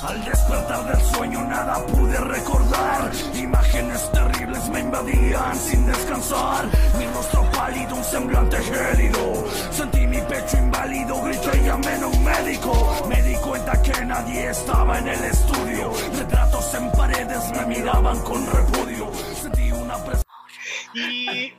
[0.00, 3.10] Al despertar del sueño nada pude recordar.
[3.34, 6.66] Imágenes terribles me invadían sin descansar.
[6.96, 9.44] Mi rostro pálido, un semblante gélido.
[9.72, 13.06] Sentí mi pecho inválido, grité y llamé a un médico.
[13.08, 15.92] Me di cuenta que nadie estaba en el estudio.
[16.16, 19.10] Retratos en paredes me miraban con repudio.
[19.42, 20.24] Sentí una presión.
[20.94, 21.52] Y,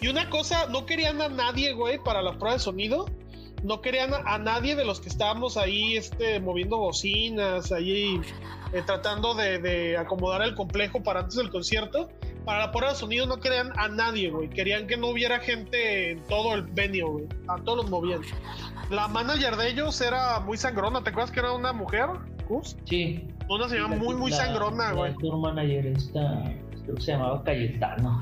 [0.00, 3.06] y una cosa, no querían a nadie, güey, para la prueba de sonido.
[3.62, 8.20] No querían a, a nadie de los que estábamos ahí este, moviendo bocinas, ahí
[8.72, 12.08] eh, tratando de, de acomodar el complejo para antes del concierto.
[12.44, 14.48] Para la prueba de sonido no querían a nadie, güey.
[14.50, 17.24] Querían que no hubiera gente en todo el venue, güey.
[17.46, 18.20] A todos los movían.
[18.90, 21.04] La manager de ellos era muy sangrona.
[21.04, 22.06] ¿Te acuerdas que era una mujer?
[22.48, 22.76] Gus?
[22.86, 23.28] Sí.
[23.48, 25.14] Una señora muy, muy la- sangrona, la güey.
[25.40, 26.52] manager esta,
[26.84, 28.20] creo que se llamaba Cayetano.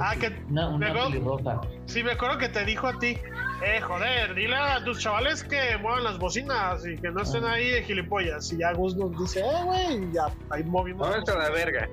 [0.00, 1.60] Ah, que- Una, pelirroja.
[1.86, 3.16] Sí, me acuerdo que te dijo a ti,
[3.64, 7.70] eh, joder, dile a tus chavales que muevan las bocinas y que no estén ahí
[7.70, 8.52] de gilipollas.
[8.52, 11.06] Y ya Gus nos dice, eh, güey, y ya ahí movimos.
[11.08, 11.88] ¿Dónde está la verga?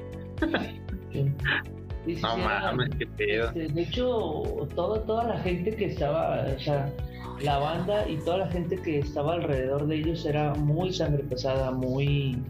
[1.11, 1.31] Sí.
[2.05, 3.47] Sí, sí, No mames, qué pedo.
[3.49, 4.07] este, de hecho,
[4.75, 6.89] todo, toda la gente que estaba, o sea,
[7.41, 11.71] la banda y toda la gente que estaba alrededor de ellos era muy sangre pesada,
[11.71, 12.41] muy,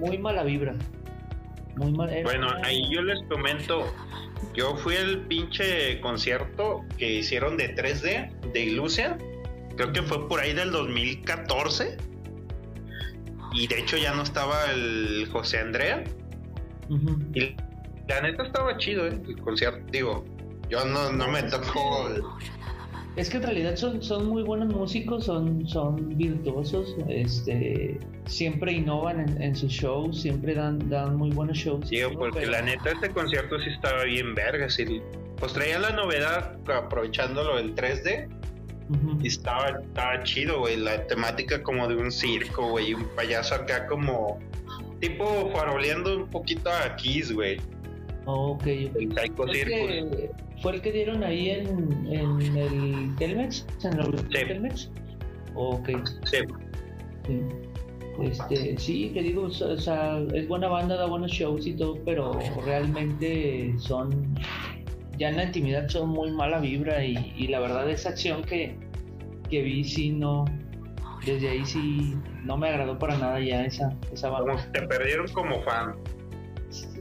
[0.00, 0.74] muy mala vibra.
[1.78, 2.10] Muy mal.
[2.24, 3.92] Bueno, ahí yo les comento.
[4.54, 9.18] Yo fui al pinche concierto que hicieron de 3D de Illusion.
[9.76, 11.96] Creo que fue por ahí del 2014.
[13.52, 16.04] Y de hecho ya no estaba el José Andrea.
[17.34, 17.54] Y
[18.08, 19.20] la neta estaba chido, ¿eh?
[19.26, 19.84] El concierto.
[19.90, 20.24] Digo,
[20.68, 22.08] yo no, no me tocó.
[23.16, 29.20] Es que en realidad son, son muy buenos músicos, son, son virtuosos, este, siempre innovan
[29.20, 31.88] en, en sus shows, siempre dan, dan muy buenos shows.
[31.90, 32.18] Digo, ¿no?
[32.20, 34.70] porque Pero- la neta este concierto sí estaba bien verga.
[34.70, 35.00] Sí.
[35.36, 38.28] Pues traía la novedad aprovechándolo del 3D.
[38.90, 39.18] Ujú.
[39.22, 40.76] Y estaba, estaba chido, güey.
[40.76, 42.94] La temática como de un circo, güey.
[42.94, 44.38] Un payaso acá como.
[45.00, 47.60] Tipo faroleando un poquito a Kiss, güey.
[48.30, 48.66] Ok, ok.
[48.66, 50.16] El Psycho Fue el Circus.
[50.16, 50.30] que-
[50.60, 54.24] fue el que dieron ahí en, en el Telmex, en el Sí.
[54.30, 54.90] Telmex.
[55.54, 55.88] Ok,
[56.24, 56.36] Sí.
[57.26, 57.40] sí.
[58.20, 61.72] Este, sí, que digo, o sea, o sea, es buena banda, da buenos shows y
[61.74, 64.34] todo, pero realmente son,
[65.16, 68.76] ya en la intimidad son muy mala vibra y, y la verdad esa acción que,
[69.48, 70.44] que vi sí no,
[71.24, 74.52] desde ahí sí no me agradó para nada ya esa, esa banda.
[74.54, 75.94] Como te perdieron como fan.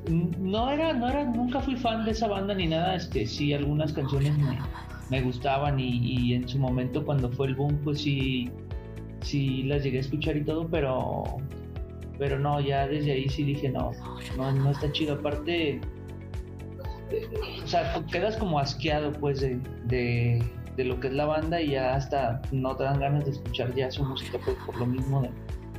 [0.07, 3.91] No era, no era, nunca fui fan de esa banda ni nada, este, sí, algunas
[3.91, 4.57] canciones me,
[5.09, 8.50] me gustaban y, y en su momento cuando fue el boom, pues sí,
[9.22, 11.23] sí las llegué a escuchar y todo, pero,
[12.18, 13.91] pero no, ya desde ahí sí dije, no,
[14.38, 15.81] no, no está chido, aparte,
[17.12, 17.28] eh,
[17.63, 20.44] o sea, quedas como asqueado pues de, de,
[20.75, 23.74] de lo que es la banda y ya hasta no te dan ganas de escuchar
[23.75, 25.29] ya su música pues por lo mismo de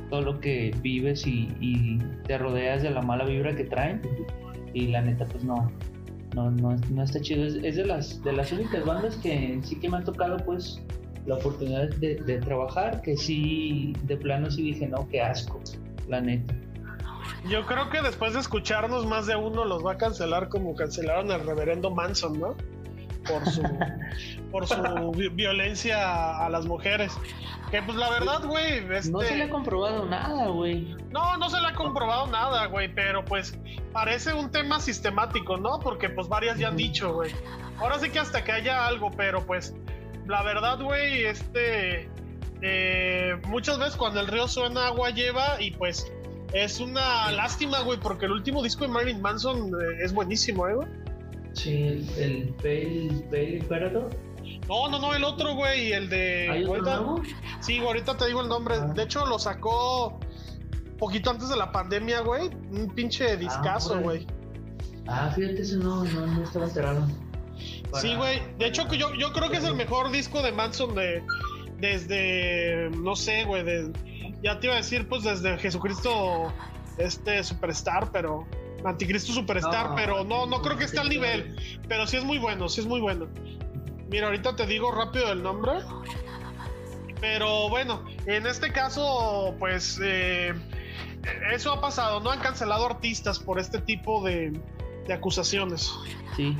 [0.09, 4.01] todo lo que vives y, te rodeas de la mala vibra que traen.
[4.73, 5.71] Y la neta pues no
[6.35, 7.45] no, no, no está chido.
[7.45, 10.81] Es, de las de las únicas bandas que sí que me han tocado pues
[11.25, 15.59] la oportunidad de, de trabajar que sí de plano sí dije no qué asco
[16.07, 16.53] la neta
[17.49, 21.31] Yo creo que después de escucharnos, más de uno los va a cancelar como cancelaron
[21.31, 22.55] al reverendo Manson, ¿no?
[23.29, 23.61] Por su,
[24.51, 27.13] por su vi- violencia a las mujeres.
[27.71, 29.11] Que pues la verdad, güey, este...
[29.11, 32.91] no se le ha comprobado nada güey No, no se le ha comprobado nada, güey,
[32.93, 33.57] pero pues
[33.93, 35.79] parece un tema sistemático, ¿no?
[35.79, 37.31] Porque pues varias ya han dicho, güey.
[37.77, 39.75] Ahora sí que hasta que haya algo, pero pues
[40.25, 42.09] la verdad, güey, este...
[42.63, 46.11] eh, muchas veces cuando el río suena, agua lleva y pues
[46.53, 50.73] es una lástima, güey, porque el último disco de Marilyn Manson eh, es buenísimo, ¿eh,
[50.73, 50.87] güey?
[51.53, 53.91] Sí el Pale Pale
[54.67, 56.49] No, no, no, el otro, güey, el de...
[56.49, 57.21] ¿hay otro nuevo?
[57.61, 58.75] Sí, güey, ahorita te digo el nombre.
[58.75, 58.85] Ah.
[58.93, 60.19] De hecho, lo sacó
[60.97, 62.47] poquito antes de la pandemia, güey.
[62.71, 64.03] Un pinche discazo, órale.
[64.03, 64.27] güey.
[65.07, 67.07] ah fíjate eso no no, no estaba enterado
[67.89, 68.41] Para- Sí, güey.
[68.57, 71.23] De hecho, yo, yo creo que es el mejor disco de Manson de
[71.79, 73.91] desde no sé, güey, de-
[74.43, 76.53] ya te iba a decir pues desde Jesucristo
[76.97, 78.45] este Superstar, pero
[78.85, 81.55] Anticristo Superstar, No, pero no no creo que esté al nivel,
[81.87, 83.27] pero sí es muy bueno, sí es muy bueno.
[84.09, 85.73] Mira, ahorita te digo rápido el nombre.
[87.21, 90.53] Pero bueno, en este caso, pues eh,
[91.51, 92.31] eso ha pasado, ¿no?
[92.31, 94.53] Han cancelado artistas por este tipo de,
[95.07, 95.91] de acusaciones.
[96.35, 96.55] sí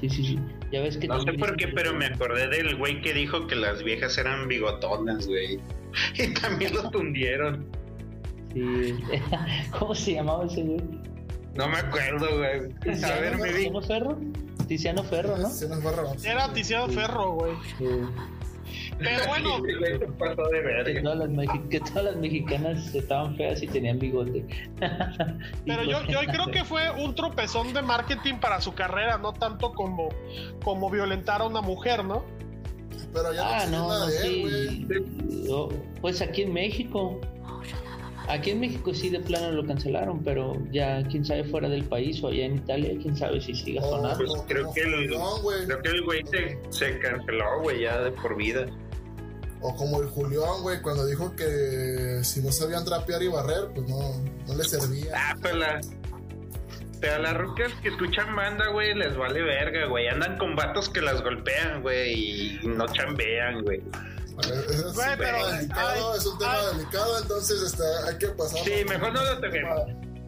[0.00, 0.38] sí sí sí
[0.70, 3.54] ya ves que No sé por qué, pero me acordé del güey que dijo que
[3.54, 5.60] las viejas eran bigotonas, güey.
[6.18, 7.66] Y también lo tundieron.
[8.52, 8.94] Sí.
[9.78, 10.80] ¿Cómo se llamaba ese güey?
[11.56, 13.02] No me acuerdo, güey.
[13.04, 13.54] A ver, me vi.
[13.54, 14.18] ¿Tiziano Ferro?
[14.68, 15.42] Tiziano Ferro, ¿no?
[15.48, 16.24] Nos borramos.
[16.24, 16.88] Era Tiziano.
[16.88, 17.52] Ferro, güey.
[17.78, 17.84] Sí.
[18.98, 24.44] Pero bueno, Que todas, las mexi- que todas las mexicanas estaban feas y tenían bigote.
[25.66, 29.72] Pero yo, yo creo que fue un tropezón de marketing para su carrera, no tanto
[29.72, 30.08] como,
[30.64, 32.24] como violentar a una mujer, ¿no?
[33.12, 34.68] Pero ya no Ah, existe no, nada no, de él, güey.
[35.30, 35.44] sí.
[35.46, 35.68] Yo-
[36.00, 37.20] Pues aquí en México.
[38.28, 42.22] Aquí en México sí de plano lo cancelaron, pero ya quién sabe fuera del país
[42.24, 44.18] o allá en Italia, quién sabe si siga Oh, sonando.
[44.24, 45.10] Pues creo que el-
[45.42, 45.64] güey.
[45.66, 48.66] Creo que el güey se, se canceló, güey, ya de por vida.
[49.60, 53.88] O como el Julián, güey, cuando dijo que si no sabían trapear y barrer, pues
[53.88, 53.98] no,
[54.46, 55.12] no les servía.
[55.14, 55.80] Ah, pero la.
[57.00, 60.08] Pero a las rucas que escuchan banda, güey, les vale verga, güey.
[60.08, 62.12] Andan con vatos que las golpean, güey,
[62.64, 63.82] y no chambean, güey.
[64.40, 66.76] Es, pero- tema delicado, ay, es un tema ay.
[66.78, 68.64] delicado, entonces este, hay que pasar.
[68.64, 69.80] Sí, mejor no lo toquemos.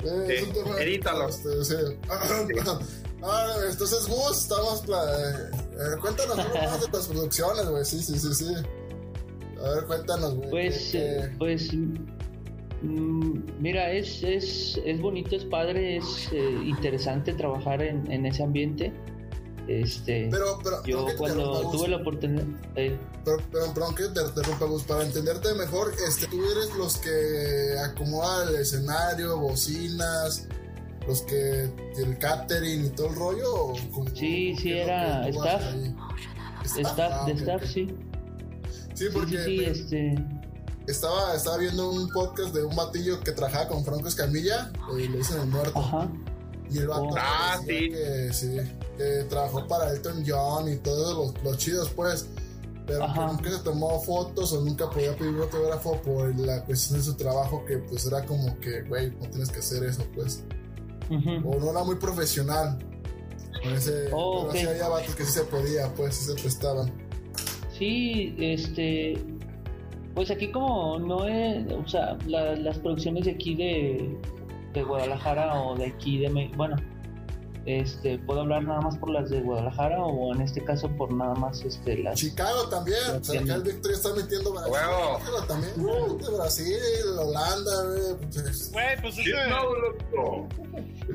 [0.05, 1.28] Eh, es Sí, un tema edítalo.
[1.28, 1.75] este, sí.
[3.20, 4.81] Ah, entonces, Gus, estamos.
[4.82, 7.84] pla- eh, cuéntanos más de tus producciones, güey.
[7.84, 8.55] Sí, sí, sí, sí.
[9.60, 10.50] A ver, cuéntanos, güey.
[10.50, 11.69] Pues, que- eh, pues,
[12.82, 18.44] mm, mira, es, es, es bonito, es padre, es eh, interesante trabajar en, en ese
[18.44, 18.93] ambiente.
[19.69, 21.76] Este, pero, pero, yo cuando Gus.
[21.76, 22.44] tuve la oportunidad,
[22.75, 24.82] eh, Pero, pero, perdón que te interrumpa, Gus.
[24.85, 30.49] Para entenderte mejor, este, tú eres los que acomodan el escenario, bocinas,
[31.06, 31.65] los que
[31.99, 33.55] el catering y todo el rollo.
[33.67, 33.75] ¿o
[34.15, 35.62] Sí, sí, lo era staff.
[35.75, 37.69] de staff, ah, de staff, ok.
[37.69, 37.88] sí.
[38.94, 40.15] Sí, porque sí, sí, me- este,
[40.87, 45.19] estaba, estaba viendo un podcast de un batillo que trabajaba con Franco Escamilla, eh, le
[45.19, 45.79] dicen el muerto.
[45.79, 46.09] ajá.
[46.70, 47.09] Y el vato.
[47.19, 47.91] Ah, sí.
[47.91, 48.56] que sí,
[48.97, 52.26] que trabajó para Elton John y todos los, los chidos, pues.
[52.87, 56.99] Pero que nunca se tomó fotos o nunca podía pedir un autógrafo por la cuestión
[56.99, 60.43] de su trabajo, que pues era como que, güey, no tienes que hacer eso, pues.
[61.11, 62.79] O no era muy profesional.
[63.62, 64.56] Con ese, Oh, pero ok.
[64.56, 66.93] sí había vatos que sí se podía, pues, sí se prestaban.
[67.79, 69.23] Sí, este,
[70.15, 74.17] pues aquí como no es, o sea, la- las producciones de aquí de,
[74.73, 76.76] de Guadalajara o de aquí de, Me- bueno,
[77.67, 81.35] este, puedo hablar nada más por las de Guadalajara o en este caso por nada
[81.35, 83.55] más, este, las, Chicago también, Ya o sea, acá tiene.
[83.55, 84.73] el Victoria está metiendo Brasil.
[84.73, 86.76] México también, de Brasil,
[87.19, 88.31] Holanda, güey.
[88.32, 90.49] pues, Güey, pues es que, no, loco.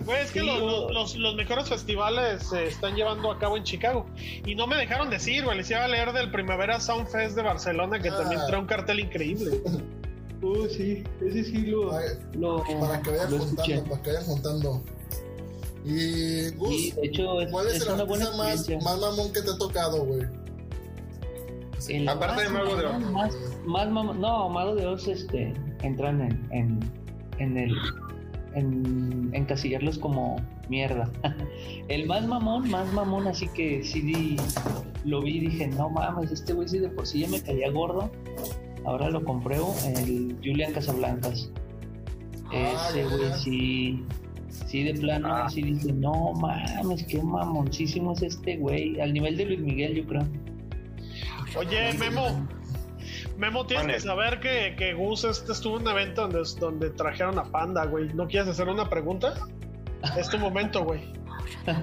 [0.06, 3.58] güey, es que Sí, los, yo- los- los mejores festivales se están llevando a cabo
[3.58, 4.06] en Chicago.
[4.46, 5.58] Y no me dejaron decir, güey.
[5.58, 8.18] Les iba a leer del Primavera Sound Fest de Barcelona, que Ah.
[8.18, 9.60] también trae un cartel increíble.
[10.44, 14.84] Uh, sí, ese sí lo, Ay, lo, para que vayan juntando, para que vayan juntando.
[15.86, 19.31] Y Gus, Sí, de hecho es, ¿cuál es, es el una buena artista más, mamón
[19.34, 20.22] que te ha tocado, güey?
[21.90, 23.00] El Aparte de Mago de Oz.
[23.12, 23.34] Más,
[23.66, 26.80] más mam- no, Mago de Oz este, entran en, en,
[27.40, 27.75] en el
[28.56, 30.36] en encasillarlos como
[30.69, 31.10] mierda.
[31.88, 34.38] el más mamón, más mamón, así que sí di-
[35.06, 37.69] lo vi y dije, no mames, este güey sí de por sí ya me caía
[37.72, 38.12] gordo.
[38.85, 41.50] Ahora lo compruebo, el Julian Casablancas.
[42.51, 44.03] Ah, Ese güey sí,
[44.68, 45.50] sí de plano, Ah.
[45.50, 49.00] sí dice, no mames, qué mamoncísimo es este güey.
[49.00, 50.24] Al nivel de Luis Miguel, yo creo.
[51.57, 52.47] Oye, Memo,
[53.38, 57.39] Memo, tienes que saber que, que Gus este estuvo en un evento donde, donde trajeron
[57.39, 58.13] a Panda, güey.
[58.13, 59.33] ¿No quieres hacer una pregunta?
[60.18, 61.01] Es tu momento, güey.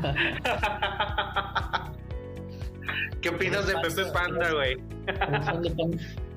[3.23, 4.77] ¿Qué opinas de Pepe Panda, güey?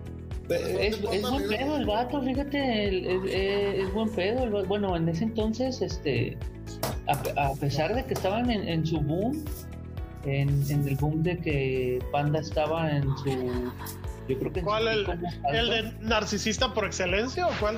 [0.49, 4.43] Es, es buen pedo el vato, fíjate, el- es, buen pedo.
[4.43, 6.37] el bueno, en ese entonces, este,
[7.07, 9.43] a, pe- a pesar de que estaban en, en su boom,
[10.25, 13.29] en, en el boom de que Panda estaba en su,
[14.27, 15.05] yo creo que en su ¿Cuál, el,
[15.53, 17.77] el de narcisista por excelencia o cuál?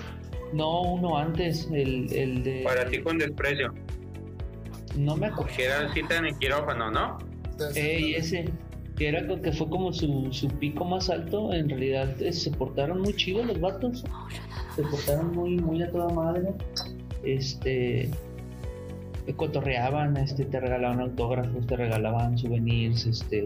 [0.53, 3.73] No, uno antes, el, el de, Para ti con desprecio.
[4.95, 5.55] no me acuerdo.
[5.55, 7.17] Que era cita en el quirófano, ¿no?
[7.75, 8.49] Ey, ese,
[8.97, 13.01] que era que fue como su, su pico más alto, en realidad eh, se portaron
[13.01, 14.03] muy chidos los vatos,
[14.75, 16.53] se portaron muy, muy a toda madre,
[17.23, 18.09] este,
[19.35, 23.45] cotorreaban, este, te regalaban autógrafos, te regalaban souvenirs, este,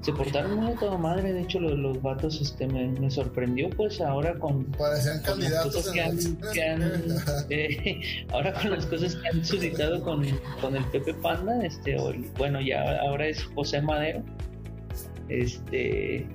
[0.00, 3.68] se portaron muy a toda madre, de hecho los, los vatos, este, me, me sorprendió
[3.70, 7.02] pues ahora con, Parecían con las candidatos cosas que han, en que han-
[7.50, 8.00] eh,
[8.32, 10.24] ahora con las cosas que han suscitado con,
[10.60, 14.22] con el Pepe Panda, este, o el- bueno, ya ahora es José Madero,
[15.28, 16.26] este,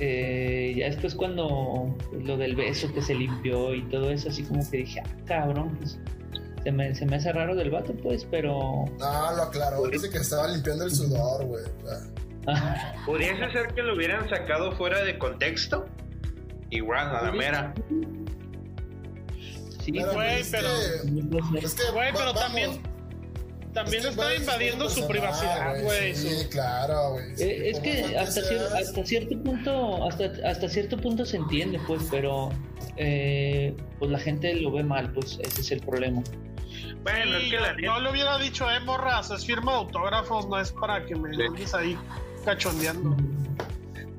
[0.00, 4.68] eh, ya después cuando lo del beso que se limpió y todo eso, así como
[4.70, 5.98] que dije, ah, cabrón, pues,
[6.64, 8.84] se me, se me hace raro del vato, pues, pero...
[8.98, 11.64] No, lo aclaró, dice que estaba limpiando el sudor, güey.
[13.06, 15.86] ¿Pudiese ser que lo hubieran sacado fuera de contexto?
[16.70, 17.74] Igual, a la mera.
[19.84, 21.58] Sí, Pero, Güey, es pero- que-.
[21.66, 22.82] Es que, Güey, va- pero vamos, también-
[23.72, 26.14] también Es que está invadiendo su privacidad, güey.
[26.14, 27.36] Sí, su- claro, güey.
[27.36, 31.78] Sí, Eh, es que hasta, cier- hasta cierto punto, hasta, hasta cierto punto se entiende,
[31.86, 32.50] pues, pero
[32.96, 36.22] eh, pues la gente lo ve mal, pues ese es el problema.
[37.02, 37.98] Bueno, Sí, es que la neta.
[38.00, 41.42] le hubiera dicho, eh, morras, es firma de autógrafos, no es para que me Sí.
[41.42, 41.96] andes ahí
[42.44, 43.16] cachondeando.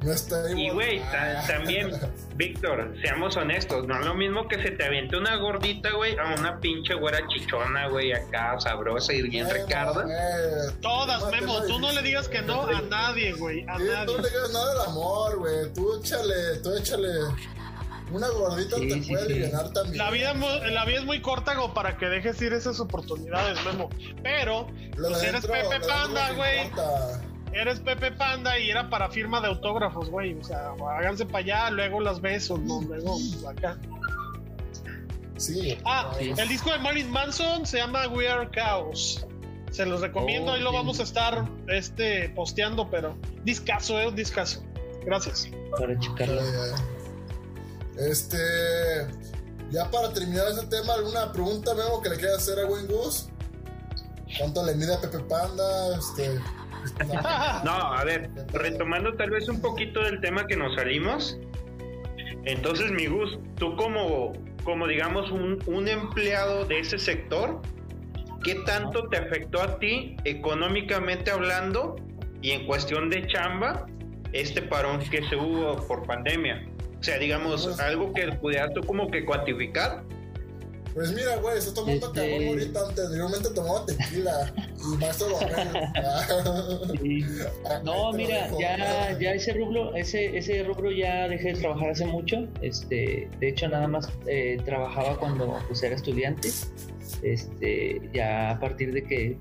[0.03, 1.91] No está ahí, Y güey, ta- también,
[2.45, 6.33] Víctor, seamos honestos, no es lo mismo que se te aviente una gordita, güey, a
[6.39, 10.01] una pinche güera chichona, güey, acá sabrosa y bien recarda.
[10.01, 14.05] güey, Todas, Memo, tú no le digas que no a nadie, güey, a Sí, nadie.
[14.07, 15.71] tú no le digas nada del amor, güey.
[15.75, 16.33] Tú échale,
[16.63, 17.09] tú échale.
[18.11, 19.33] Una gordita Sí, te sí, puede sí.
[19.33, 19.97] aliviar también.
[19.99, 23.89] La vida, la vida es muy corta como para que dejes ir esas oportunidades, Memo.
[24.23, 24.67] Pero,
[24.97, 26.71] Lo pues eres Pepe Panda, güey.
[27.53, 30.33] Eres Pepe Panda y era para firma de autógrafos, güey.
[30.39, 33.17] O sea, háganse para allá, luego las besos, no, luego
[33.49, 33.77] acá.
[35.37, 35.77] Sí.
[35.85, 39.25] Ah, el disco de Marilyn Manson se llama We Are Chaos.
[39.71, 40.75] Se los recomiendo, Oh, ahí lo sí.
[40.75, 44.63] vamos a estar este, posteando, pero discaso, eh, un discaso.
[45.05, 45.49] Gracias.
[45.77, 46.41] Para checarlo.
[47.97, 48.37] Este.
[49.71, 53.29] Ya para terminar ese tema, ¿alguna pregunta, Memo, que le quieras hacer a Wayne Goose?
[54.37, 55.97] ¿Cuánto le mide a Pepe Panda?
[55.97, 56.39] Este.
[57.63, 61.37] No, a ver, retomando tal vez un poquito del tema que nos salimos.
[62.45, 64.33] Entonces, mi Gus, tú como,
[64.63, 67.61] como digamos un, un empleado de ese sector,
[68.43, 71.95] ¿qué tanto te afectó a ti económicamente hablando
[72.41, 73.85] y en cuestión de chamba
[74.33, 76.65] este parón que se hubo por pandemia?
[76.99, 80.03] O sea, digamos, Pues- algo que pudieras tú como que cuantificar.
[80.93, 82.79] Pues mira, güey, está tomando Este- cabrón ahorita.
[82.89, 84.53] Anteriormente tomaba tequila.
[84.77, 86.99] Y Babel.
[87.01, 87.25] Sí.
[87.83, 92.47] No, mira, ya, ya ese rubro, ese, ese rubro ya dejé de trabajar hace mucho.
[92.61, 96.49] Este, de hecho, nada más eh, trabajaba cuando pues, era estudiante.
[97.21, 99.37] Este, ya a partir de que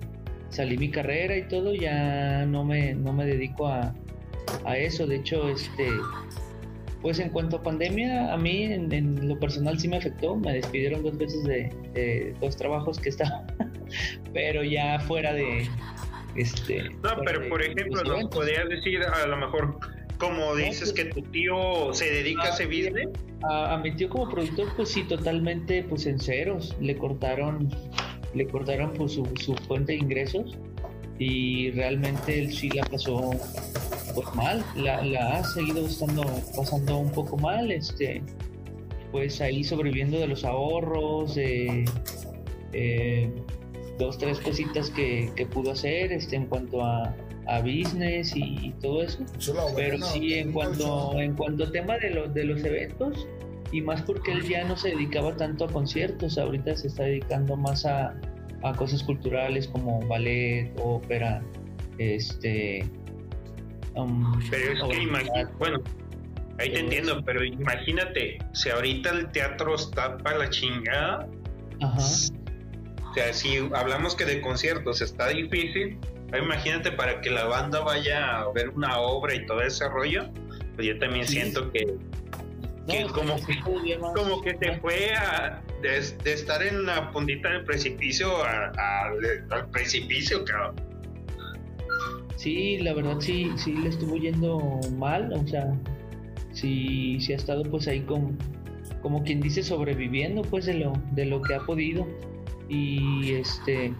[0.50, 3.95] salí mi carrera y todo, ya no me, no me dedico a,
[4.64, 5.07] a eso.
[5.07, 5.88] De hecho, este,
[7.02, 10.37] pues en cuanto a pandemia, a mí en, en lo personal sí me afectó.
[10.37, 13.45] Me despidieron dos veces de, de dos trabajos que estaba,
[14.33, 15.69] pero ya fuera de,
[16.37, 16.90] este.
[17.02, 19.78] No, pero de por ejemplo, nos podrías decir a lo mejor,
[20.19, 23.09] como dices que tu tío se dedica a ese business.
[23.49, 26.76] a, a mi tío como productor, pues sí, totalmente pues en ceros.
[26.80, 27.69] Le cortaron,
[28.35, 30.57] le cortaron pues su, su fuente de ingresos
[31.19, 33.30] y realmente él sí la pasó
[34.14, 36.22] pues mal, la, la ha seguido estando,
[36.56, 38.22] pasando un poco mal, este,
[39.12, 41.84] pues ahí sobreviviendo de los ahorros, de
[42.72, 43.30] eh,
[43.98, 47.14] dos, tres cositas que, que pudo hacer este, en cuanto a,
[47.46, 49.18] a business y, y todo eso.
[49.76, 53.26] Pero sí, en cuanto, en cuanto al tema de, los de los eventos,
[53.72, 57.56] y más porque él ya no se dedicaba tanto a conciertos, ahorita se está dedicando
[57.56, 58.18] más a,
[58.62, 61.42] a cosas culturales como ballet, ópera,
[61.98, 62.84] este...
[64.04, 65.80] um, Pero es que imagínate, bueno,
[66.59, 71.26] ahí te Todo entiendo, pero imagínate, si ahorita el teatro está para la chingada,
[71.83, 71.97] Ajá.
[71.99, 75.99] o sea, si hablamos que de conciertos está difícil,
[76.37, 80.28] imagínate para que la banda vaya a ver una obra y todo ese rollo,
[80.76, 81.35] pues yo también Sí.
[81.35, 81.87] siento que,
[82.88, 87.11] que No, como pues, que- como que se fue a, de, de estar en la
[87.11, 89.11] puntita del precipicio a- a-
[89.50, 90.76] al precipicio, cabrón.
[92.40, 95.78] Sí, la verdad sí, sí le estuvo yendo mal, o sea,
[96.52, 98.38] sí, sí ha estado pues ahí con,
[99.02, 102.09] como quien dice, sobreviviendo pues de lo, de lo que ha podido.
[102.66, 103.92] Y este,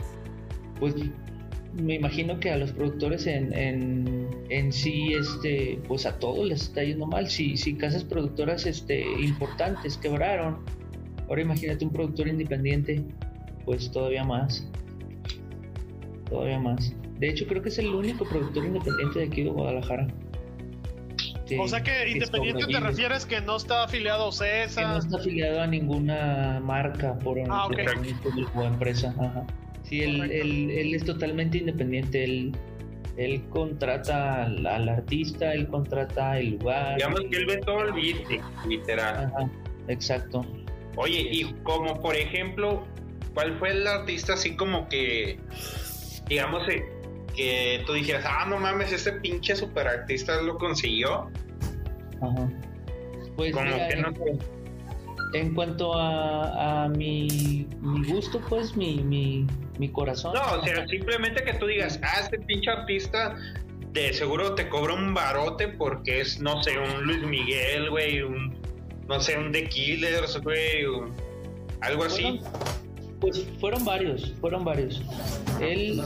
[0.79, 0.95] pues
[1.75, 6.63] me imagino que a los productores en, en, en sí, este, pues a todos les
[6.63, 7.29] está yendo mal.
[7.29, 10.65] Si, si casas productoras este, importantes quebraron,
[11.29, 13.05] ahora imagínate un productor independiente,
[13.67, 14.67] pues todavía más.
[16.31, 16.95] Todavía más.
[17.21, 20.07] De hecho, creo que es el único productor independiente de aquí de Guadalajara.
[21.59, 24.93] o sea que independiente te refieres que no está afiliado a que CESA.
[24.93, 27.77] no está afiliado a ninguna marca por Ah, ok.
[28.23, 29.15] por o empresa.
[29.19, 29.45] Ajá.
[29.83, 30.37] Sí, él, Correcto.
[30.47, 32.23] él- él es totalmente independiente.
[32.25, 32.53] Él,
[33.17, 36.97] él contrata al, al artista, él contrata el lugar.
[36.97, 39.25] Digamos que él ve todo el business, literal.
[39.35, 39.51] Ajá,
[39.89, 40.47] exacto.
[40.97, 42.87] Oye, y como por ejemplo,
[43.35, 45.39] ¿cuál fue el artista así como que,
[46.29, 46.83] digamos, eh,
[47.35, 51.31] que tú dijeras, ah, no mames, este pinche super artista lo consiguió?
[52.23, 52.49] Ajá.
[53.37, 55.39] Pues Como mira, que no en, sé.
[55.39, 59.47] en cuanto a, a mi, mi gusto, pues mi, mi,
[59.79, 60.35] mi corazón.
[60.35, 63.37] No, o sea, simplemente que tú digas, ah, este pinche artista
[63.93, 68.57] de seguro te cobra un barote porque es, no sé, un Luis Miguel, güey, un,
[69.09, 71.13] no sé, un The Killers, güey, un-
[71.81, 72.41] algo así.
[73.21, 75.03] Pues fueron varios, fueron varios.
[75.61, 76.01] Él,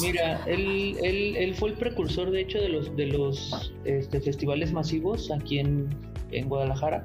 [0.00, 4.72] mira, él, él, él fue el precursor, de hecho, de los, de los este, festivales
[4.72, 5.88] masivos aquí en,
[6.30, 7.04] en Guadalajara.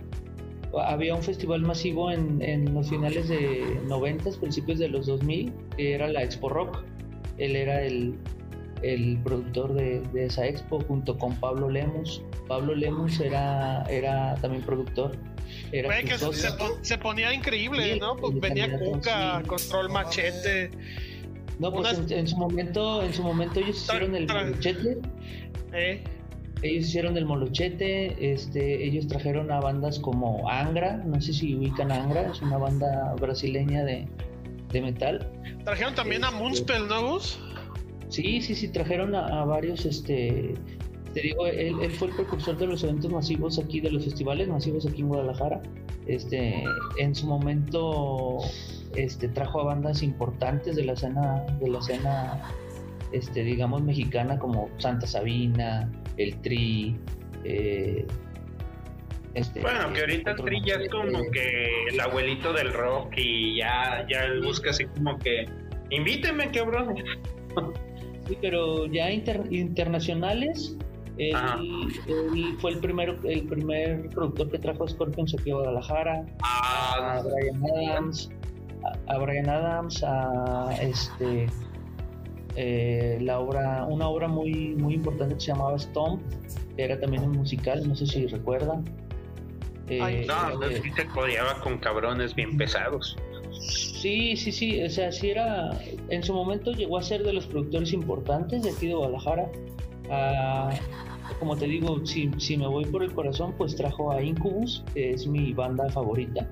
[0.85, 5.93] Había un festival masivo en, en los finales de 90, principios de los 2000, que
[5.93, 6.83] era la Expo Rock.
[7.38, 8.15] Él era el,
[8.83, 12.21] el productor de, de esa expo junto con Pablo Lemus.
[12.47, 15.15] Pablo Lemus era, era también productor.
[15.71, 16.37] Era su que
[16.81, 18.15] se, ponía increíble, Sí, ¿no?
[18.15, 19.47] Pues venía Cuca, sí.
[19.47, 20.71] control machete.
[21.59, 24.97] No, pues unas- en, en su momento, en su momento ellos hicieron el molochete,
[25.73, 26.03] Eh.
[26.63, 31.91] ellos hicieron el molochete, este, ellos trajeron a bandas como Angra, no sé si ubican
[31.91, 34.07] a Angra, es una banda brasileña de,
[34.71, 35.29] de metal.
[35.63, 37.39] Trajeron también a Este- Moonspell, ¿no, Gus?
[38.13, 40.53] Sí, sí, sí, trajeron a, a varios, este,
[41.15, 44.48] te digo, él, él fue el precursor de los eventos masivos aquí, de los festivales
[44.48, 45.63] masivos aquí en Guadalajara.
[46.05, 46.63] Este,
[47.00, 48.38] en su momento,
[48.96, 52.41] este, trajo a bandas importantes de la escena, de la escena,
[53.13, 56.96] este, digamos mexicana como Santa Sabina, El Tri,
[57.46, 58.05] eh,
[59.34, 63.58] este, Bueno, que ahorita otro Tri ya es como que el abuelito del rock y
[63.58, 65.48] ya, ya él busca así como que
[65.89, 66.93] invíteme, cabrón.
[68.27, 70.77] Sí, pero ya inter- internacionales,
[71.18, 71.36] él,
[72.60, 77.24] fue el primero, el primer productor que trajo a Scorpions aquí a Guadalajara, a Ah,
[77.24, 77.62] Brian
[77.98, 78.30] Adams,
[79.08, 81.48] a, a Brian Adams, a este
[82.56, 86.22] eh, la obra, una obra muy muy importante que se llamaba Stomp,
[86.75, 88.84] que era también un musical, no sé si recuerdan.
[89.89, 93.18] Eh, Ay, no, eh, sí se codeaba con cabrones bien pesados.
[93.67, 95.72] Sí, sí, sí, o sea, sí era,
[96.10, 99.50] en su momento llegó a ser de los productores importantes de aquí de Guadalajara.
[100.10, 100.72] Ah,
[101.39, 105.12] como te digo, si, si me voy por el corazón, pues trajo a Incubus, que
[105.12, 106.50] es mi banda favorita.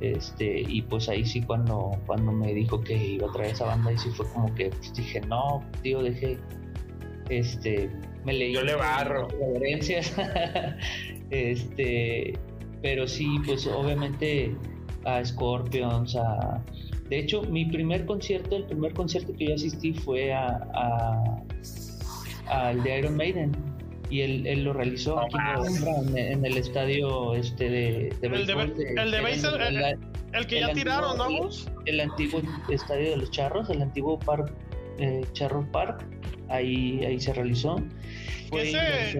[0.00, 3.92] Este, y pues ahí sí cuando, cuando me dijo que iba a traer esa banda,
[3.92, 6.38] y sí fue como que pues, dije, no, tío, dejé,
[7.30, 7.90] este,
[8.24, 9.28] me leí Yo le barro.
[9.28, 10.14] referencias.
[11.30, 12.38] este,
[12.82, 14.54] pero sí, pues obviamente
[15.06, 16.60] a Scorpions, a...
[17.08, 20.58] De hecho, mi primer concierto, el primer concierto que yo asistí fue a,
[22.48, 23.52] al de Iron Maiden
[24.10, 25.36] y él, él lo realizó aquí
[26.08, 29.98] en, en, el estadio este de, de El de béisbol el de béisbol, el- el-
[30.32, 31.28] El que ya antiguo- tiraron, ¿no,
[31.86, 34.52] el antiguo estadio de los Charros, el antiguo park,
[34.98, 36.04] eh, Charro Park,
[36.48, 37.76] ahí, ahí se realizó.
[38.50, 39.18] Fue Ese-.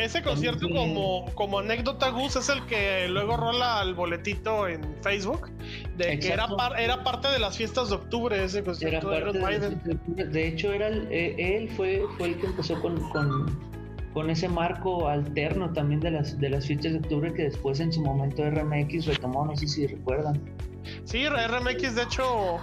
[0.00, 5.50] Ese concierto como, como anécdota, Gus, es el que luego rola el boletito en Facebook,
[5.96, 9.18] de que era, par- era parte de las fiestas de octubre ese Era concierto de
[9.18, 9.82] Iron de, Maiden.
[10.32, 13.58] de hecho, era el- eh, él fue, fue el que empezó con, con,
[14.14, 17.92] con ese marco alterno también de las, de las fiestas de octubre que después en
[17.92, 20.40] su momento RMX retomó, no sé si recuerdan.
[21.04, 22.56] Sí, RMX de hecho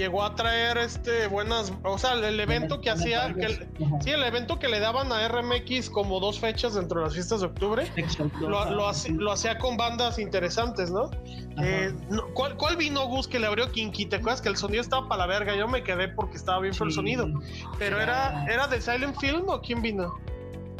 [0.00, 3.68] llegó a traer este buenas, o sea, el evento que hacía, que, el-
[4.02, 7.40] sí, el evento que le daban a RMX como dos fechas dentro de las fiestas
[7.40, 7.84] de octubre,
[8.40, 11.10] lo, lo, hacía con bandas interesantes, ¿no?
[11.62, 11.92] Eh,
[12.34, 14.06] ¿cuál, ¿Cuál vino Gus que le abrió Kinky?
[14.06, 15.54] ¿Te acuerdas que el sonido estaba para la verga?
[15.54, 16.96] Yo me quedé porque estaba bien feo el Sí.
[16.96, 17.28] sonido.
[17.78, 20.14] Pero era, ¿era de Silent Film o quién vino?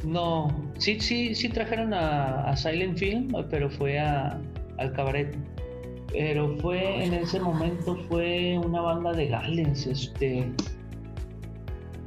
[0.02, 4.38] No, sí, sí, sí trajeron a, a Silent Film, pero fue a,
[4.78, 5.36] al cabaret.
[6.12, 10.50] Pero fue en ese momento fue una banda de Gales, este.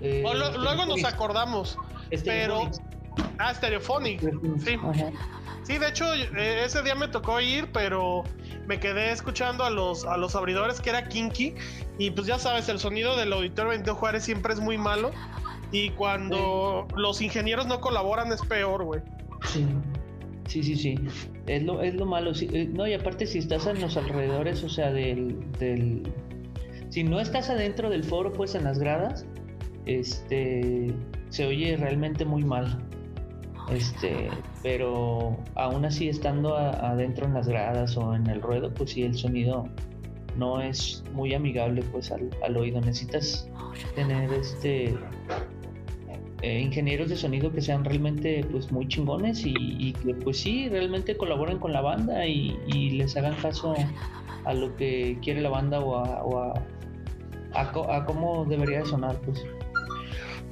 [0.02, 1.78] eh, O lo- luego nos acordamos.
[2.26, 2.70] pero-
[3.38, 4.22] Ah, Stereophonic.
[4.64, 4.76] Sí.
[4.82, 5.12] ajá.
[5.64, 8.24] Sí, de hecho, eh, ese día me tocó ir, pero
[8.68, 11.56] me quedé escuchando a los, a los abridores que era Kinky.
[12.00, 15.12] Y pues ya sabes, el sonido del auditorio Benito Juárez siempre es muy malo.
[15.72, 19.02] Y cuando los ingenieros no colaboran es peor, güey.
[19.46, 19.66] Sí,
[20.48, 20.96] sí, sí, sí.
[21.48, 22.34] Es lo, es lo malo.
[22.34, 26.04] sí, eh, no, y aparte si estás en los alrededores, o sea, del, del...
[26.90, 29.26] Si no estás adentro del foro, pues en las gradas,
[29.86, 30.94] este...
[31.30, 32.78] Se oye realmente muy mal.
[33.72, 34.30] Este,
[34.62, 39.04] pero aún así estando a- adentro en las gradas o en el ruedo, pues sí,
[39.04, 39.68] el sonido
[40.38, 42.82] no es muy amigable pues al, al oído.
[42.82, 43.50] Necesitas
[43.96, 44.94] tener este
[46.44, 50.68] eh, ingenieros de sonido que sean realmente pues muy chingones y, y que pues sí
[50.70, 53.74] realmente colaboren con la banda y, y les hagan caso
[54.46, 56.54] a lo que quiere la banda o a, o a,
[57.54, 59.46] a a cómo debería de sonar pues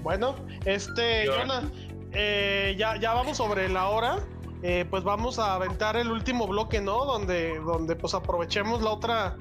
[0.01, 1.69] Bueno, este, Jonah,
[2.13, 4.19] eh, ya, ya vamos sobre la hora.
[4.63, 7.04] Eh, pues vamos a aventar el último bloque, ¿no?
[7.06, 9.36] Donde, donde pues aprovechemos la otra,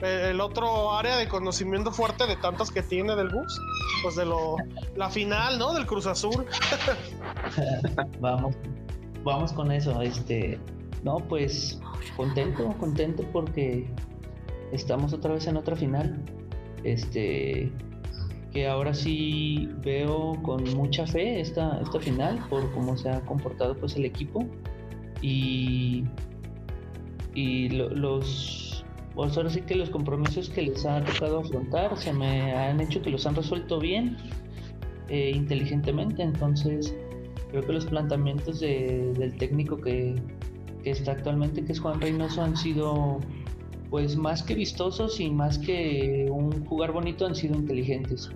[0.00, 3.60] el otro área de conocimiento fuerte de tantas que tiene del bus.
[4.02, 4.56] Pues de lo,
[4.96, 5.74] la final, ¿no?
[5.74, 6.46] Del Cruz Azul.
[8.20, 8.56] vamos
[9.24, 10.58] vamos con eso este
[11.02, 11.80] no pues
[12.16, 13.86] contento contento porque
[14.72, 16.18] estamos otra vez en otra final.
[16.84, 17.72] Este,
[18.52, 23.76] que ahora sí veo con mucha fe esta, esta final por cómo se ha comportado
[23.76, 24.46] pues el equipo
[25.20, 26.04] y,
[27.34, 28.77] y los
[29.18, 33.02] pues ahora sí que los compromisos que les ha tocado afrontar se me han hecho
[33.02, 34.16] que los han resuelto bien
[35.08, 36.94] eh, inteligentemente entonces
[37.50, 40.14] creo que los planteamientos del técnico que,
[40.84, 43.18] que está actualmente que es Juan Reynoso han sido
[43.90, 48.30] pues más que vistosos y más que un jugar bonito han sido inteligentes.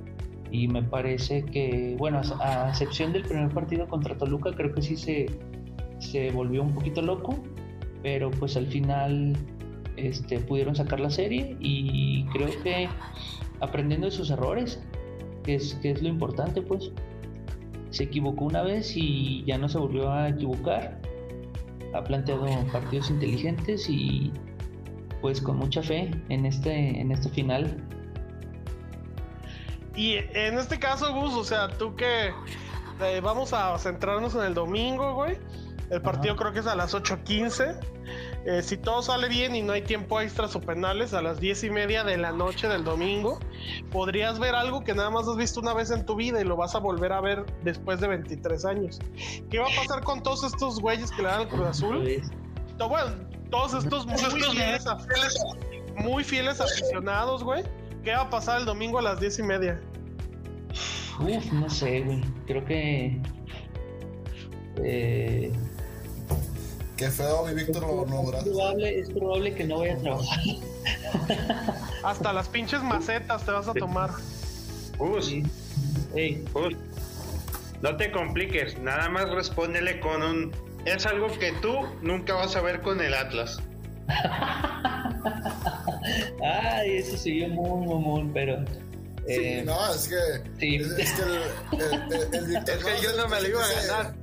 [0.51, 4.97] Y me parece que, bueno, a, excepción del primer partido contra Toluca, creo que sí
[4.97, 5.27] se,
[5.99, 7.39] se volvió un poquito loco,
[8.03, 9.37] pero pues al final
[9.97, 12.89] este, pudieron sacar la serie y creo que
[13.61, 14.81] aprendiendo de sus errores,
[15.45, 16.91] que es, que es lo importante, pues
[17.91, 21.01] se equivocó una vez y ya no se volvió a equivocar.
[21.95, 24.33] Ha planteado partidos inteligentes y
[25.21, 27.77] pues con mucha fe en este, en este final.
[29.95, 32.33] Y en este caso, Gus, o sea, tú que
[33.03, 35.39] eh, vamos a centrarnos en el domingo, güey.
[35.91, 37.79] El partido creo que es a las 8.15.
[38.45, 41.65] Eh, si todo sale bien y no hay tiempo extras o penales, a las 10
[41.65, 43.39] y media de la noche del domingo,
[43.91, 46.57] podrías ver algo que nada más has visto una vez en tu vida y lo
[46.57, 48.99] vas a volver a ver después de 23 años.
[49.49, 52.23] ¿Qué va a pasar con todos estos güeyes que le dan al Cruz Azul?
[52.89, 53.15] Bueno,
[53.51, 54.85] todos estos muy fieles,
[55.97, 57.63] muy fieles aficionados, güey.
[58.03, 59.81] ¿Qué va a pasar el domingo a las diez y media?
[61.21, 62.21] Uf, no sé, güey.
[62.47, 63.21] Creo que.
[64.83, 65.53] Eh,
[66.97, 70.41] Qué feo, mi Víctor no, es, probable, es probable que no vaya a trabajar.
[72.05, 74.11] Hasta las pinches macetas te vas a tomar.
[74.99, 75.33] Gus.
[77.81, 80.53] No te compliques, nada más respóndele con un
[80.85, 83.61] es algo que tú nunca vas a ver con el Atlas.
[86.43, 88.65] Ay, eso sí, muy mamón, pero.
[89.29, 90.17] Eh, sí, no, es que.
[90.59, 90.77] Sí.
[90.77, 94.22] Es, que el, es que yo no me lo iba a ganar.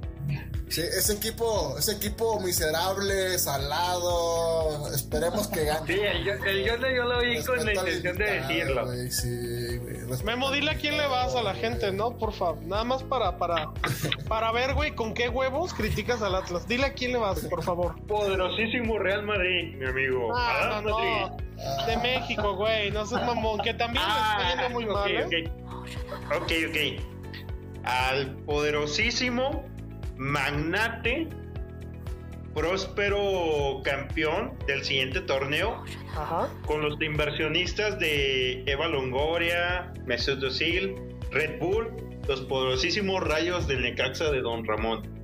[0.70, 5.88] Sí, ese equipo, ese equipo miserable, salado, esperemos que gane.
[5.88, 8.86] Sí, el, el yo, yo lo vi con la intención de decirlo.
[10.24, 12.16] Memo, dile a quién le vas a la gente, ¿no?
[12.16, 13.72] Por favor, nada más para, para,
[14.28, 16.68] para ver, güey, con qué huevos criticas al Atlas.
[16.68, 18.00] Dile a quién le vas, por favor.
[18.06, 20.32] Poderosísimo Real Madrid, mi amigo.
[20.36, 21.38] Ah, no, no,
[21.88, 25.52] De México, güey, no seas mamón, que también ah, está yendo muy mal, ¿eh?
[26.36, 27.86] Ok, ok.
[27.86, 29.64] Al poderosísimo
[30.20, 31.30] magnate,
[32.54, 35.84] próspero campeón del siguiente torneo,
[36.66, 40.96] con los inversionistas de Eva Longoria, Mesut Özil,
[41.32, 41.88] Red Bull,
[42.28, 45.19] los poderosísimos rayos del Necaxa de Don Ramón.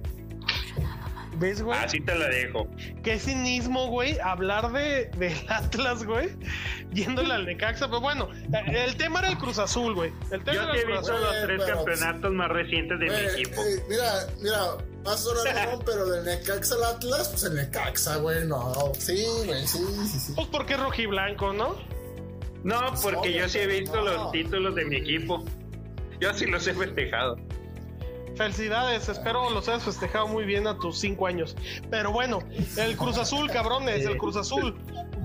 [1.37, 1.77] ¿Ves, güey?
[1.77, 2.67] Así te la dejo.
[3.03, 6.29] Qué cinismo, güey, hablar de, del Atlas, güey,
[6.93, 7.87] yéndole al Necaxa.
[7.87, 8.29] Pero bueno,
[8.67, 10.11] el tema era el Cruz Azul, güey.
[10.31, 13.61] El tema Yo te he visto los tres campeonatos más recientes de mi equipo.
[13.89, 14.61] mira, mira,
[15.03, 18.91] más sonar pero del Necaxa al Atlas, pues el Necaxa, güey, no.
[18.97, 20.33] Sí, güey, sí, sí, sí.
[20.35, 21.75] Pues porque es rojiblanco, ¿no?
[22.63, 25.45] No, porque yo sí he visto los títulos de mi equipo.
[26.19, 27.37] Yo sí los he festejado.
[28.35, 31.55] Felicidades, espero los hayas festejado muy bien a tus cinco años.
[31.89, 32.39] Pero bueno,
[32.77, 34.75] el Cruz Azul, cabrones, el Cruz Azul.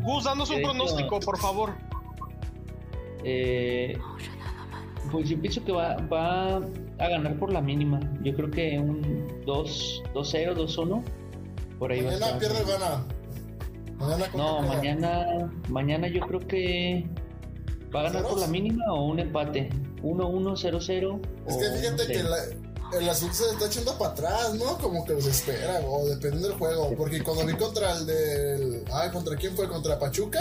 [0.02, 1.74] Gus, danos un pronóstico, por favor.
[3.24, 3.98] Eh,
[5.10, 7.98] pues yo pienso que va, va a ganar por la mínima.
[8.22, 11.02] Yo creo que un 2-0, 2-1.
[11.78, 13.06] Por ahí mañana va a pierde gana.
[13.98, 17.06] Mañana no, mañana, mañana yo creo que
[17.94, 19.68] va a ganar por la mínima o un empate.
[20.02, 21.20] 1-1, 0-0.
[21.46, 22.36] Es que fíjate que la,
[22.98, 24.78] el asunto se está echando para atrás, ¿no?
[24.78, 26.94] Como que los espera, o depende del juego.
[26.96, 28.84] Porque cuando vi contra el del.
[28.92, 29.68] Ah, ¿contra quién fue?
[29.68, 30.40] ¿Contra Pachuca?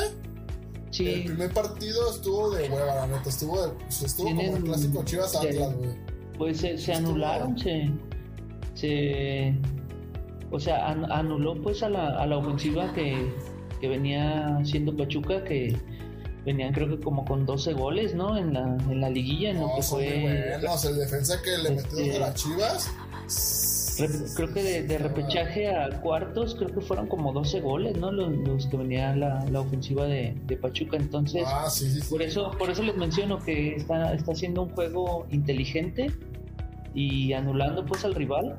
[0.91, 1.07] Sí.
[1.07, 3.29] El primer partido estuvo de hueva, la neta.
[3.29, 5.89] Estuvo, estuvo como el clásico Chivas Atlas, güey.
[6.37, 7.91] Pues se, se anularon, se.
[8.75, 9.53] Se.
[10.51, 13.31] O sea, anuló pues a la, a la ofensiva que,
[13.79, 15.77] que venía siendo Pachuca, que
[16.45, 18.37] venían creo que como con 12 goles, ¿no?
[18.37, 19.75] En la, en la liguilla, ¿no?
[19.75, 20.21] que fue...
[20.21, 20.85] Buenos.
[20.85, 24.35] El defensa que le metió de las este, chivas.
[24.35, 28.11] creo que de, repechaje a cuartos, creo que fueron como 12 goles, ¿no?
[28.11, 30.97] Los, que venía la, la ofensiva de, de, Pachuca.
[30.97, 34.69] Entonces, ah, sí, sí, por eso por eso les menciono que está, está haciendo un
[34.69, 36.11] juego inteligente
[36.93, 38.57] y anulando pues al rival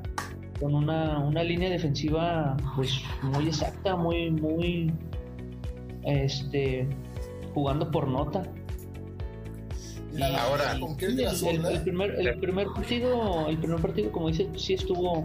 [0.59, 4.93] con una, una línea defensiva pues muy exacta, muy, muy
[6.03, 6.87] este
[7.53, 8.43] jugando por nota.
[10.15, 15.23] Y ahora, el, primer, el primer partido, el primer partido, como dices, sí estuvo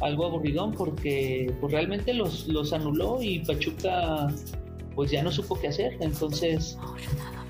[0.00, 4.26] algo aburridón porque pues realmente los, los anuló y Pachuca
[4.96, 5.96] pues ya no supo qué hacer.
[6.00, 6.76] Entonces,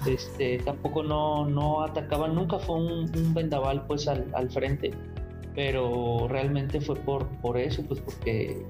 [0.06, 4.90] este, tampoco no, no atacaban, nunca fue un, un vendaval pues al, al, frente,
[5.54, 8.66] pero realmente fue por, por eso, pues porque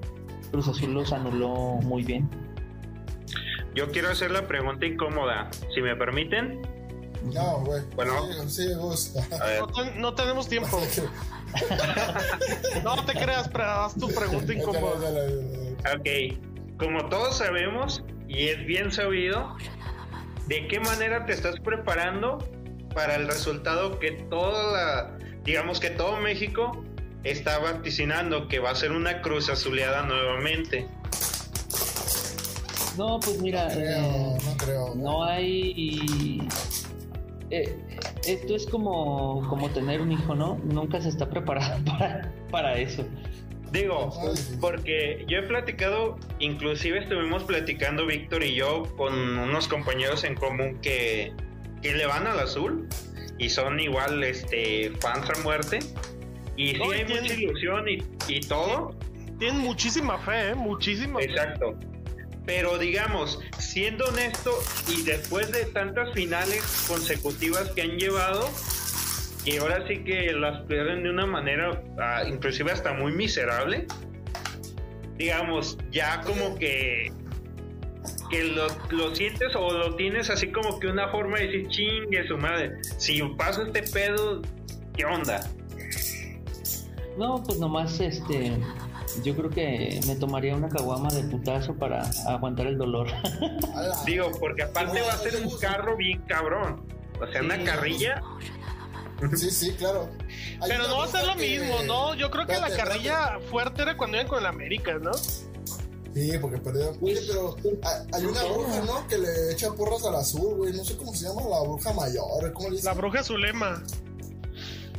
[0.50, 2.28] Cruz Azul los anuló muy bien.
[3.76, 6.62] Yo quiero hacer la pregunta incómoda, si me permiten.
[7.34, 7.82] No, güey.
[7.94, 9.20] Bueno, sí, sí gusta.
[9.58, 10.80] No, no, tenemos tiempo.
[12.84, 15.10] no te creas, pero haz tu pregunta incómoda.
[15.94, 16.38] Ok,
[16.78, 19.54] como todos sabemos, y es bien sabido,
[20.46, 22.38] ¿de qué manera te estás preparando
[22.94, 26.82] para el resultado que toda la, digamos que todo México
[27.24, 30.88] está vaticinando que va a ser una cruz azuleada nuevamente?
[32.96, 36.40] No, pues mira, no creo, eh, no, creo, no hay
[37.50, 37.76] eh,
[38.26, 40.59] esto es como, como tener un hijo, ¿no?
[40.64, 43.04] Nunca se está preparado para, para eso.
[43.72, 44.11] Digo,
[44.61, 50.78] porque yo he platicado, inclusive estuvimos platicando Víctor y yo con unos compañeros en común
[50.80, 51.32] que,
[51.82, 52.88] que le van al azul
[53.38, 55.80] y son igual este fans a muerte.
[56.56, 58.94] Y sí No, hay tienen- mucha ilusión y, y todo.
[59.38, 60.54] Tienen muchísima fe, ¿eh?
[60.54, 61.35] Muchísima fe.
[62.46, 64.52] Pero digamos, siendo honesto
[64.88, 68.48] y después de tantas finales consecutivas que han llevado,
[69.44, 73.87] y ahora sí que las pierden de una manera ah, inclusive hasta muy miserable,
[75.16, 77.12] digamos, ya como que
[78.30, 82.26] que lo, lo sientes o lo tienes así como que una forma de decir chingue
[82.26, 84.42] su madre, si paso este pedo,
[84.96, 85.48] ¿qué onda?
[87.16, 88.52] No, pues nomás este.
[89.22, 93.09] Yo creo que me tomaría una caguama de putazo para aguantar el dolor.
[94.07, 96.85] Digo, porque aparte va a ser un carro bien cabrón.
[97.20, 98.22] O sea, una carrilla
[99.35, 100.11] Sí, sí, claro.
[100.61, 102.14] Hay Pero no va a ser lo que- mismo, ¿no?
[102.14, 105.12] Yo creo que la Espérate, carrilla fuerte era cuando iban con el América, ¿no?
[105.14, 106.96] Sí, porque perdieron.
[107.00, 109.07] Oye, Pues, pero hay- hay una bruja, ¿no?
[109.09, 110.72] Que le echa porras al azul, güey.
[110.74, 112.52] No sé cómo se llama, la bruja mayor.
[112.52, 112.87] ¿Cómo le dicen?
[112.87, 113.83] La bruja Zulema.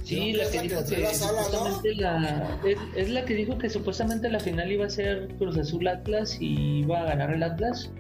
[0.07, 1.13] Sí, la que que es la dijo que ¿no?
[1.13, 2.59] supuestamente la.
[2.65, 6.37] Es, es la que dijo que supuestamente la final iba a ser Cruz Azul Atlas
[6.39, 7.91] y iba a ganar el Atlas.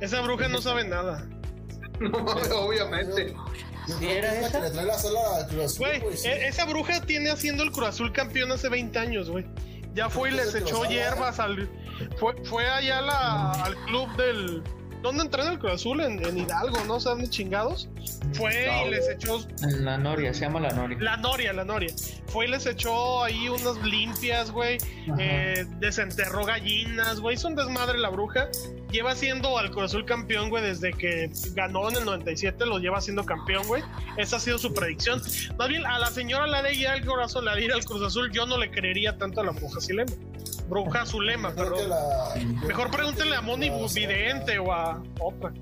[0.00, 1.28] Esa bruja no sabe nada.
[2.54, 3.34] obviamente.
[3.88, 4.58] Yo ¿Sí era esa?
[4.60, 6.16] que le trae la sala a Cruz Azul, Güey, güey.
[6.16, 6.28] sí.
[6.28, 9.46] e- esa bruja tiene haciendo el Cruz Azul campeón hace 20 años, güey.
[9.94, 11.68] Ya fue y les echó hierbas al.
[12.18, 14.62] Fue, fue allá la- al club del.
[15.02, 16.00] ¿Dónde entrena el Cruz Azul?
[16.00, 16.98] En, en Hidalgo, ¿no?
[16.98, 17.88] ¿Saben de chingados?
[18.32, 20.98] Fue y les echó En la Noria, se llama la Noria.
[21.00, 21.92] La Noria, la Noria.
[22.26, 24.78] Fue y les echó ahí unas limpias, güey.
[25.18, 27.36] Eh, desenterró gallinas, güey.
[27.36, 28.48] Hizo un desmadre la bruja.
[28.90, 33.00] Lleva siendo al Cruz Azul campeón, güey, desde que ganó en el 97, lo lleva
[33.00, 33.82] siendo campeón, güey.
[34.16, 35.20] Esa ha sido su predicción.
[35.58, 38.02] Más bien, a la señora la de ir al corazón, la de ir al Cruz
[38.02, 40.12] Azul, yo no le creería tanto a la bruja Zulema.
[40.68, 41.88] Bruja Zulema, perdón.
[41.88, 42.34] la.
[42.66, 45.52] Mejor pregúntenle a Moni Vidente o a otra.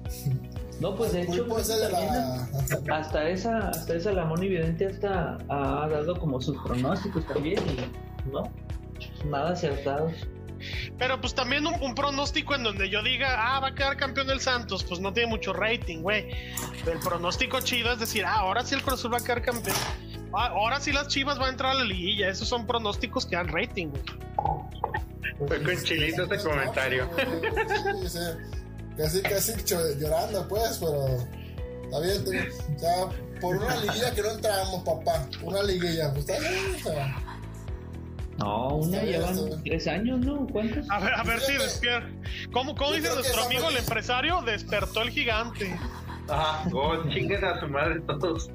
[0.80, 2.48] No, pues de hecho, la.
[2.94, 8.30] hasta esa, hasta esa la Moni Vidente hasta ha dado como sus pronósticos también y
[8.30, 8.42] no,
[9.24, 10.12] nada acertados.
[10.98, 14.30] Pero pues también un, un pronóstico en donde yo diga, ah, va a quedar campeón
[14.30, 16.30] el Santos, pues no tiene mucho rating, güey.
[16.90, 19.76] El pronóstico chido es decir, ah, ahora sí el Cruz Azul va a quedar campeón.
[20.34, 22.28] Ah, ahora sí las Chivas van a entrar a la liguilla.
[22.28, 24.02] Esos son pronósticos que dan rating, güey.
[25.46, 27.08] Fue con chilito este comentario.
[28.02, 28.18] Sí, sí.
[28.96, 29.52] Casi, casi
[29.98, 31.18] llorando, pues, pero.
[31.84, 32.50] Está bien.
[32.74, 35.28] O sea, por una liguilla que no entramos, papá.
[35.42, 37.22] Una liguilla, pues está bien, o sea.
[38.38, 40.46] No, una llevan tres años, ¿no?
[40.48, 40.88] ¿Cuántos?
[40.90, 42.08] A ver, a ver si despierta.
[42.52, 44.42] ¿Cómo, cómo dice nuestro amigo el empresario?
[44.42, 45.74] Despertó el gigante.
[46.28, 46.68] Ajá.
[46.72, 48.50] Oh, chinguen a su madre todos.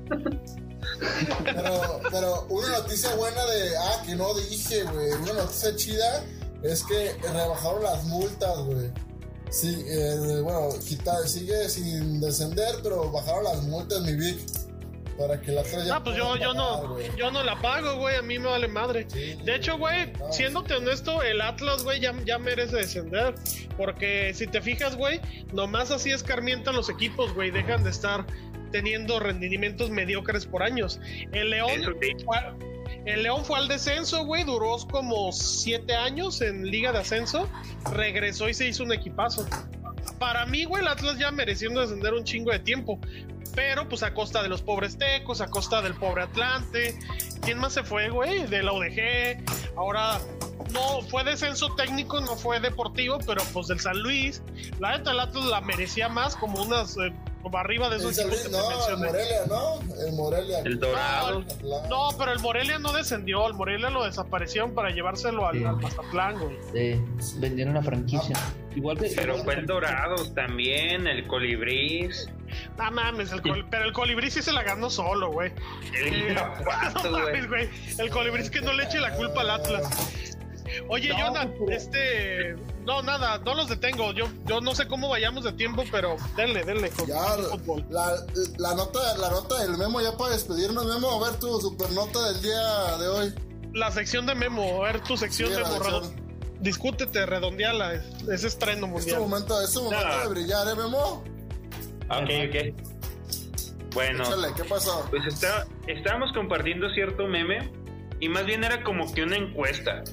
[1.43, 3.77] Pero, pero una noticia buena de.
[3.77, 5.11] Ah, que no dije, güey.
[5.13, 6.23] Una noticia chida
[6.63, 8.89] es que rebajaron las multas, güey.
[9.49, 14.39] Sí, eh, bueno, quita, sigue sin descender, pero bajaron las multas, mi Vic.
[15.17, 15.95] Para que la otra ya.
[15.97, 18.15] Ah, pues yo, yo pagar, no, yo no la pago, güey.
[18.15, 19.05] A mí me vale madre.
[19.11, 19.35] Sí.
[19.43, 20.31] De hecho, güey, No.
[20.31, 23.35] siéndote honesto, el Atlas, güey, ya, ya merece descender.
[23.77, 25.19] Porque si te fijas, güey,
[25.53, 27.51] nomás así escarmientan los equipos, güey.
[27.51, 28.25] Dejan de estar
[28.71, 30.99] teniendo rendimientos mediocres por años.
[31.33, 31.71] El León,
[32.01, 32.07] sí.
[33.05, 34.43] El León fue al descenso, güey.
[34.43, 37.49] Duró como siete años en Liga de Ascenso.
[37.91, 39.45] Regresó y se hizo un equipazo.
[40.19, 42.99] Para mí, güey, el Atlas ya mereciendo descender un chingo de tiempo.
[43.55, 46.97] Pero pues a costa de los pobres tecos, a costa del pobre Atlante.
[47.41, 48.45] ¿Quién más se fue, güey?
[48.47, 49.43] De la UDG.
[49.75, 50.19] Ahora,
[50.71, 54.41] no fue descenso técnico, no fue deportivo, pero pues del San Luis.
[54.79, 58.27] La neta, el Atlas la merecía más, como unas eh, como arriba de esos El
[58.27, 59.07] equipos que te no, el mencioné.
[59.07, 60.03] Morelia, ¿no?
[60.05, 60.59] El Morelia.
[60.59, 61.43] El dorado.
[61.89, 65.63] No, pero el Morelia no descendió, el Morelia lo desaparecieron para llevárselo al, Sí.
[65.65, 66.57] al Mazatlán, güey.
[66.73, 67.01] Eh,
[67.37, 68.35] vendieron la franquicia.
[68.37, 69.11] Ah, Igual que.
[69.15, 72.29] Pero fue el Dorados también, el Colibrís.
[72.77, 75.51] No mames, el col- pero el colibrí sí se la ganó solo, güey.
[75.93, 76.35] El Eh,
[77.03, 77.99] no mames.
[77.99, 80.37] El colibrí es que no le eche la culpa al Atlas.
[80.87, 82.55] Oye, No, Jonathan, este.
[82.85, 84.11] No, nada, no los detengo.
[84.13, 86.89] Yo, yo no sé cómo vayamos de tiempo, pero denle, denle.
[86.91, 87.37] Con Ya,
[87.89, 88.15] la,
[88.57, 92.31] la nota, la nota del memo ya para despedirnos, Memo, a ver tu super nota
[92.31, 93.33] del día de hoy.
[93.73, 96.31] La sección de Memo, a ver tu sección Sí, de sección.
[96.59, 97.93] Discútete, redondeala.
[97.93, 99.19] Es, es estreno Es mundial.
[99.21, 101.23] momento, es tu momento de brillar, ¿eh, Memo?
[102.09, 102.91] Ok, ok.
[103.93, 105.05] Bueno, Échale, ¿qué pasó?
[105.09, 107.71] pues está, estábamos compartiendo cierto meme
[108.21, 110.03] y más bien era como que una encuesta.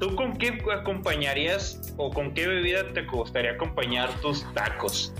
[0.00, 5.12] ¿Tú con qué acompañarías o con qué bebida te gustaría acompañar tus tacos?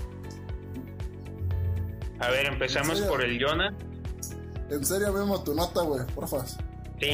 [2.19, 3.73] A ver, empezamos por el Jonah.
[4.69, 6.45] En serio, Memo, tu nota, güey, porfa.
[6.45, 6.57] Sí,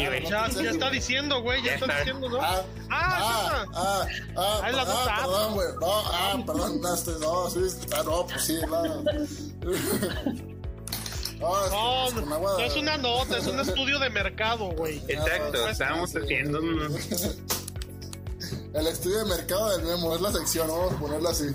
[0.05, 0.25] güey.
[0.25, 1.97] Ya, ¿En serio, ya está diciendo, güey, ya Ya está está.
[1.99, 2.37] diciendo, ¿no?
[2.41, 4.05] Ah, Ah, ah,
[4.37, 5.15] ah, ah, la ah, nota.
[5.21, 5.67] perdón, güey.
[5.81, 7.59] No, ah, perdón, no, este, no, sí,
[7.95, 9.03] ah, no, pues sí, no.
[11.41, 15.01] No, es, No, no, es una nota, es un estudio de mercado, güey.
[15.07, 16.17] Exacto, sí.
[16.17, 16.97] haciendo un...
[18.73, 21.47] El estudio de mercado del memo es la sección, vamos a ponerla así.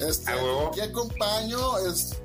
[0.00, 0.70] Este, A huevo.
[0.74, 1.78] ¿qué acompaño?
[1.78, 2.16] Es.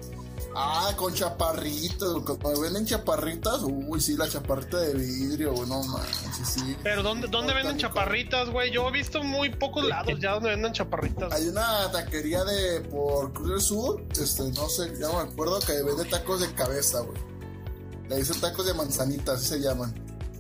[0.56, 2.24] Ah, con chaparritos.
[2.24, 6.78] Cuando venden chaparritas, uy, sí, la chaparrita de vidrio, güey, no manches, sí, sí.
[6.84, 8.72] Pero ¿dónde, dónde venden chaparritas, güey?
[8.72, 11.32] Yo he visto muy pocos lados ya donde venden chaparritas.
[11.32, 15.82] Hay una taquería de por Cruz del Sur, este, no sé, ya me acuerdo, que
[15.84, 17.18] vende tacos de cabeza, güey.
[18.10, 19.94] Le dicen tacos de manzanita, así se llaman.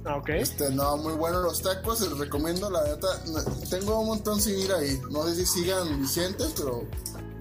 [0.04, 0.30] Ah, ok.
[0.30, 3.08] Este, no, muy buenos los tacos, les recomiendo, la neta.
[3.69, 5.00] Tengo un montón sin ir ahí.
[5.10, 6.84] No sé si sigan vigentes, pero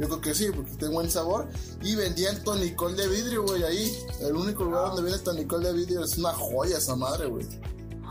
[0.00, 1.46] yo creo que sí, porque tiene buen sabor.
[1.82, 3.92] Y vendían tonicol de vidrio, güey, ahí.
[4.22, 7.46] El único lugar donde vende tonicol de vidrio es una joya esa madre, güey.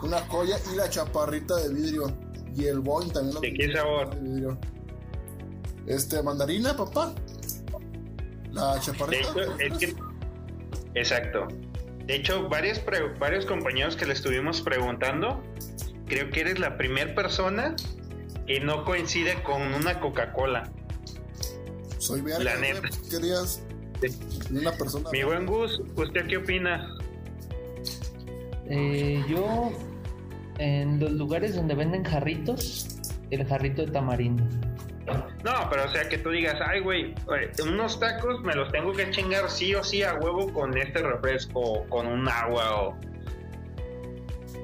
[0.04, 2.16] Una joya y la chaparrita de vidrio.
[2.56, 4.16] Y el boing también lo ¿De qué sabor?
[4.16, 4.58] de vidrio.
[5.88, 7.14] Este, mandarina, papá.
[8.52, 9.30] La De chaparrita.
[9.32, 9.96] hecho, es que...
[10.96, 11.48] Exacto.
[12.06, 15.44] De hecho, varios, pre- varios compañeros que le estuvimos preguntando,
[16.08, 17.76] creo que eres la primera persona
[18.48, 20.72] que no coincide con una Coca-Cola.
[22.00, 22.82] Soy verga, la güey, neta.
[22.82, 23.64] pues, querías
[24.52, 25.10] una persona.
[25.12, 26.96] Mi buen Gus, ¿usted qué opina?
[28.70, 29.72] Eh, yo,
[30.60, 32.88] en los lugares donde venden jarritos,
[33.32, 34.44] el jarrito de tamarindo.
[35.44, 38.94] No, pero o sea que tú digas, ay, güey, eh, unos tacos me los tengo
[38.94, 42.98] que chingar sí o sí a huevo con este refresco, o con un agua o...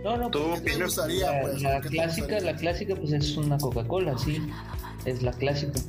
[0.03, 1.61] No, no, ¿Tú pues, ¿Qué te gustaría, la, pues?
[1.63, 2.51] la ¿Qué te clásica, gustaría?
[2.51, 4.39] la clásica, pues es una Coca-Cola, sí,
[5.05, 5.79] es la clásica.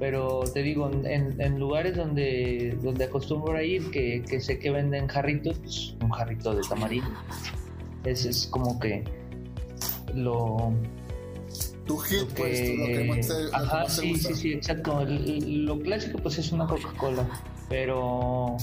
[0.00, 4.70] Pero te digo, en, en lugares donde, donde acostumbro a ir, que, que sé que
[4.70, 7.10] venden jarritos, pues un jarrito de tamarindo.
[8.04, 9.04] Ese es como que
[10.14, 10.72] lo,
[11.86, 13.04] Tu hit, lo pues, lo que que...
[13.04, 14.28] más te, lo que Ajá, te sí, gusta.
[14.30, 15.04] sí, sí, exacto.
[15.06, 17.28] Lo clásico, pues es una Coca-Cola.
[17.68, 18.56] Pero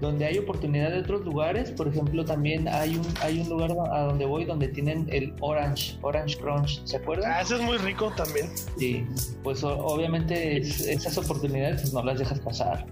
[0.00, 4.00] donde hay oportunidad de otros lugares, por ejemplo, también hay un, hay un lugar a
[4.04, 7.30] donde voy donde tienen el Orange, Orange Crunch, ¿se acuerdan?
[7.32, 8.48] Ah, ese es muy rico también.
[8.78, 9.04] Sí,
[9.42, 12.86] pues o- obviamente es- esas oportunidades pues, no las dejas pasar.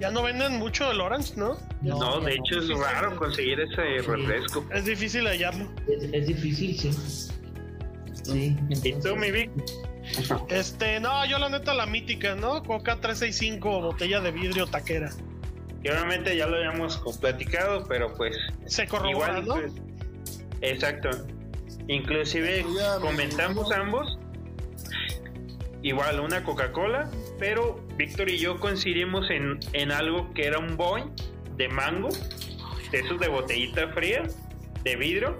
[0.00, 1.56] Ya no venden mucho el Orange, ¿no?
[1.80, 2.44] No, No, de no.
[2.44, 4.06] hecho es raro conseguir ese Sí.
[4.08, 4.64] refresco.
[4.74, 5.66] Es difícil hallarlo.
[5.86, 6.90] Es, es difícil, sí.
[8.24, 9.50] Sí, ¿Y tú, mi Vic?
[10.48, 12.62] Este, no, yo la neta la mítica, ¿no?
[12.64, 15.10] Coca 365, botella de vidrio taquera.
[15.82, 19.54] Que obviamente ya lo habíamos platicado, pero pues Se corrobora, igual, ¿no?
[19.54, 19.72] pues,
[20.60, 21.10] exacto.
[21.88, 24.18] Inclusive Ya, mi comentamos ambos
[25.82, 31.02] igual una Coca-Cola, pero Víctor y yo coincidimos en, en algo que era un boy
[31.56, 32.08] de mango,
[32.90, 34.22] de esos de botellita fría,
[34.84, 35.36] de vidrio,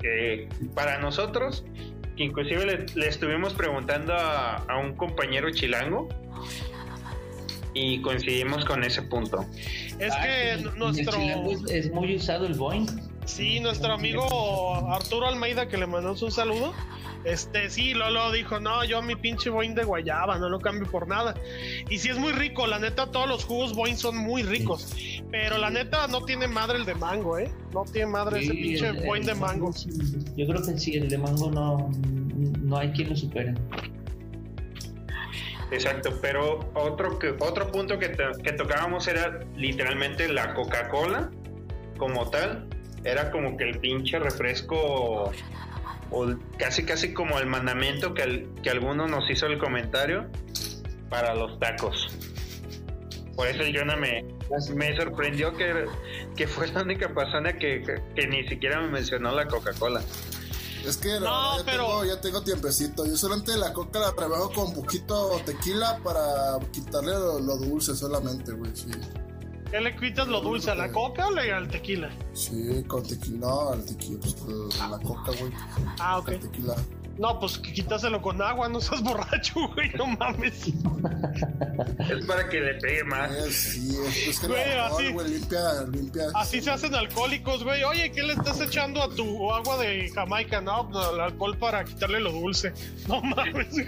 [0.00, 1.64] que para nosotros,
[2.16, 6.08] que inclusive le, le estuvimos preguntando a, a un compañero chilango
[7.74, 9.44] y coincidimos con ese punto.
[9.98, 11.12] Es Ah, que nuestro.
[11.20, 12.86] es, es muy usado el Boeing.
[13.26, 14.24] Sí, nuestro amigo
[14.92, 16.72] Arturo Almeida, que le mandamos un saludo.
[17.24, 21.08] Este, sí, Lolo dijo, no, yo mi pinche Boeing de guayaba, no lo cambio por
[21.08, 21.34] nada.
[21.88, 24.94] Y sí es muy rico, la neta, todos los jugos Boeing son muy ricos.
[25.30, 27.50] Pero la neta no tiene madre el de mango, ¿eh?
[27.72, 29.70] No tiene madre ese pinche el- Boeing el de mango.
[30.36, 31.90] Yo creo que sí, el de mango no,
[32.60, 33.54] no hay quien lo supere.
[35.70, 38.12] Exacto, pero otro que otro punto que,
[38.42, 41.30] que tocábamos era literalmente la Coca-Cola
[41.98, 42.66] como tal,
[43.04, 45.30] era como que el pinche refresco
[46.10, 50.26] o casi casi como el mandamiento que, que alguno nos hizo el comentario
[51.08, 52.08] para los tacos.
[53.34, 54.24] Por eso el Jonah me,
[54.76, 55.86] me sorprendió que,
[56.36, 60.02] que fue la única persona que, que- que ni siquiera me mencionó la Coca-Cola.
[60.86, 63.06] Es que No, ya, pero- tengo, ya tengo tiempecito.
[63.06, 68.52] Yo solamente la coca la rebajo con poquito tequila para quitarle lo, lo dulce solamente,
[68.52, 68.74] güey.
[68.76, 68.90] Sí.
[69.70, 70.70] ¿Qué le quitas lo dulce?
[70.70, 72.10] ¿A la coca o le- al tequila?
[72.32, 73.38] Sí, con tequila.
[73.48, 74.36] No, al tequila, pues
[74.78, 75.52] la, la coca, güey.
[75.98, 76.24] Ah, ok.
[76.26, 76.76] Con tequila.
[77.16, 80.66] No, pues que quítaselo con agua, no seas borracho, güey, no mames.
[80.66, 83.30] Es para que le pegue más.
[83.32, 83.96] Es, sí,
[84.28, 85.60] es, que Güey, el alcohol, así- güey, limpia,
[85.92, 86.22] limpia.
[86.34, 87.84] Así se hacen alcohólicos, güey.
[87.84, 90.60] Oye, ¿qué le estás echando a tu agua de Jamaica?
[90.60, 92.72] No, pues, el alcohol para quitarle lo dulce.
[93.06, 93.68] No mames.
[93.74, 93.84] Sí,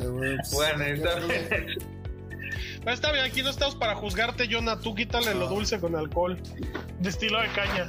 [0.00, 1.10] güey, pues, Bueno, está
[2.84, 4.78] Pero está bien, aquí no estamos para juzgarte, Jonah.
[4.78, 6.36] Tú quítale lo dulce con alcohol.
[7.00, 7.88] De estilo de caña.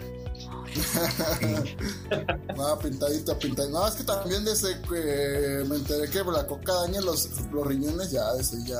[2.55, 3.71] No, pintadita, pintadita.
[3.71, 8.11] No, es que también desde que me enteré que la coca daña los, los riñones,
[8.11, 8.79] ya, desde ya.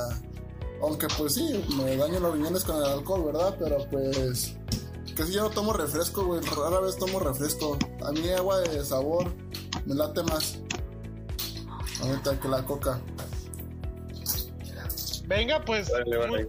[0.81, 3.55] Aunque pues sí, me dañan los riñones con el alcohol, ¿verdad?
[3.59, 4.55] Pero pues.
[5.15, 6.41] Que si yo no tomo refresco, güey.
[6.41, 7.77] Rara vez tomo refresco.
[8.05, 9.31] A mí agua de sabor
[9.85, 10.59] me late más.
[12.01, 13.01] Ahorita que la coca.
[15.25, 15.89] Venga, pues.
[15.91, 16.29] Vale, vale.
[16.29, 16.47] Muy,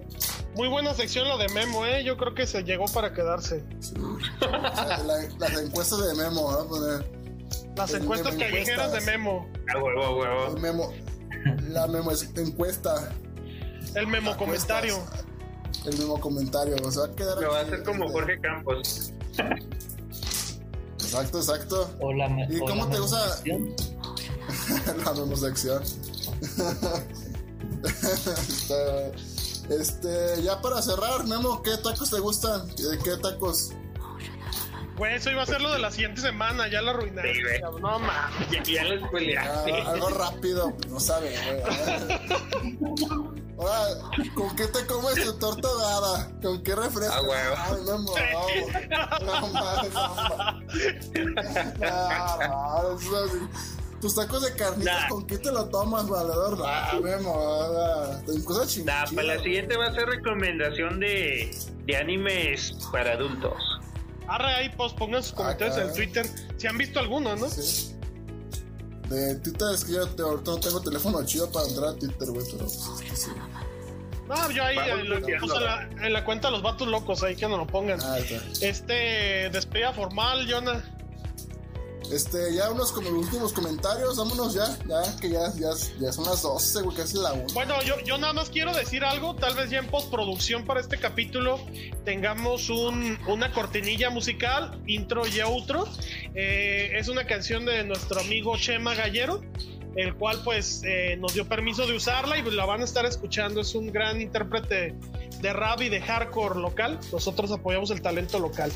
[0.57, 2.03] muy buena sección la de Memo, ¿eh?
[2.05, 3.63] Yo creo que se llegó para quedarse.
[3.81, 3.95] Sí.
[4.41, 6.67] La- las encuestas de Memo, ¿verdad?
[6.67, 7.19] Poner.
[7.77, 9.07] Las El encuestas Memo callejeras de encuestas.
[9.07, 9.49] Memo.
[9.75, 10.57] A huevo, a huevo.
[10.57, 10.93] El Memo.
[11.69, 13.13] La Memo es encuesta.
[13.95, 14.99] El Memo comentario.
[15.85, 16.75] El mismo comentario.
[16.85, 17.39] O sea, va a quedar.
[17.41, 19.13] Lo va a hacer como Jorge Campos.
[21.01, 21.91] Exacto, exacto.
[22.01, 23.41] O la me- ¿Y o cómo la te gusta?
[25.05, 25.83] la memosección.
[27.85, 29.13] Está-
[29.71, 32.69] este, ya para cerrar, Memo, ¿qué tacos te gustan?
[32.77, 33.73] ¿De qué tacos?
[34.99, 37.33] Güey, eso iba a ser lo de la siguiente semana, ya la arruinaste.
[37.35, 37.41] Sí.
[37.81, 38.51] No mames.
[38.51, 39.09] Ya, ya lo
[39.39, 41.63] Ah, algo rápido, no sabe, güey.
[43.59, 46.31] Ahora, ¿con qué te comes tu torta ahogada?
[46.43, 47.15] ¿Con qué refresco?
[47.15, 47.57] Ah, huevo.
[47.59, 48.15] Ay, Memo,
[49.21, 51.11] no, no mames, no mames.
[51.79, 53.39] No, no, eso así.
[54.01, 55.09] Tus tacos de carnitas, Nah.
[55.09, 56.63] ¿con qué te lo tomas, valedor?
[56.65, 61.51] Ah, Memo, ah, ten cosas Nah, para la siguiente va a ser recomendación de,
[61.85, 63.55] de animes para adultos.
[64.29, 66.27] Arre ahí, pues pongan sus comentarios Ah, en Twitter.
[66.59, 67.49] Si han visto alguno, ¿no?
[67.49, 67.95] Sí.
[69.09, 72.29] De Twitter es que yo te- ahorita no tengo teléfono chido para entrar a Twitter,
[72.29, 73.31] güey, pero pues, es que sí.
[74.29, 75.47] No, yo ahí Vamos en la, tuiteando.
[75.47, 77.99] puse la- en la cuenta los vatos locos, ahí que nos lo pongan.
[78.03, 78.37] Ah, está.
[78.65, 80.85] Este, despedida formal, Jonah.
[82.13, 86.25] Este, ya unos como los últimos comentarios, vámonos ya, ya, que ya, ya, ya son
[86.25, 87.47] las 12, güey, casi la 1.
[87.53, 90.99] Bueno, yo, yo nada más quiero decir algo, tal vez ya en postproducción para este
[90.99, 91.61] capítulo
[92.05, 95.87] tengamos un, una cortinilla musical, intro y outro.
[96.35, 99.43] Eh, es una canción de nuestro amigo Chema Gallero,
[99.97, 103.61] el cual pues eh, nos dio permiso de usarla y la van a estar escuchando.
[103.61, 104.95] Es un gran intérprete
[105.41, 106.99] de rap y de hardcore local.
[107.13, 108.73] Nosotros apoyamos el talento local.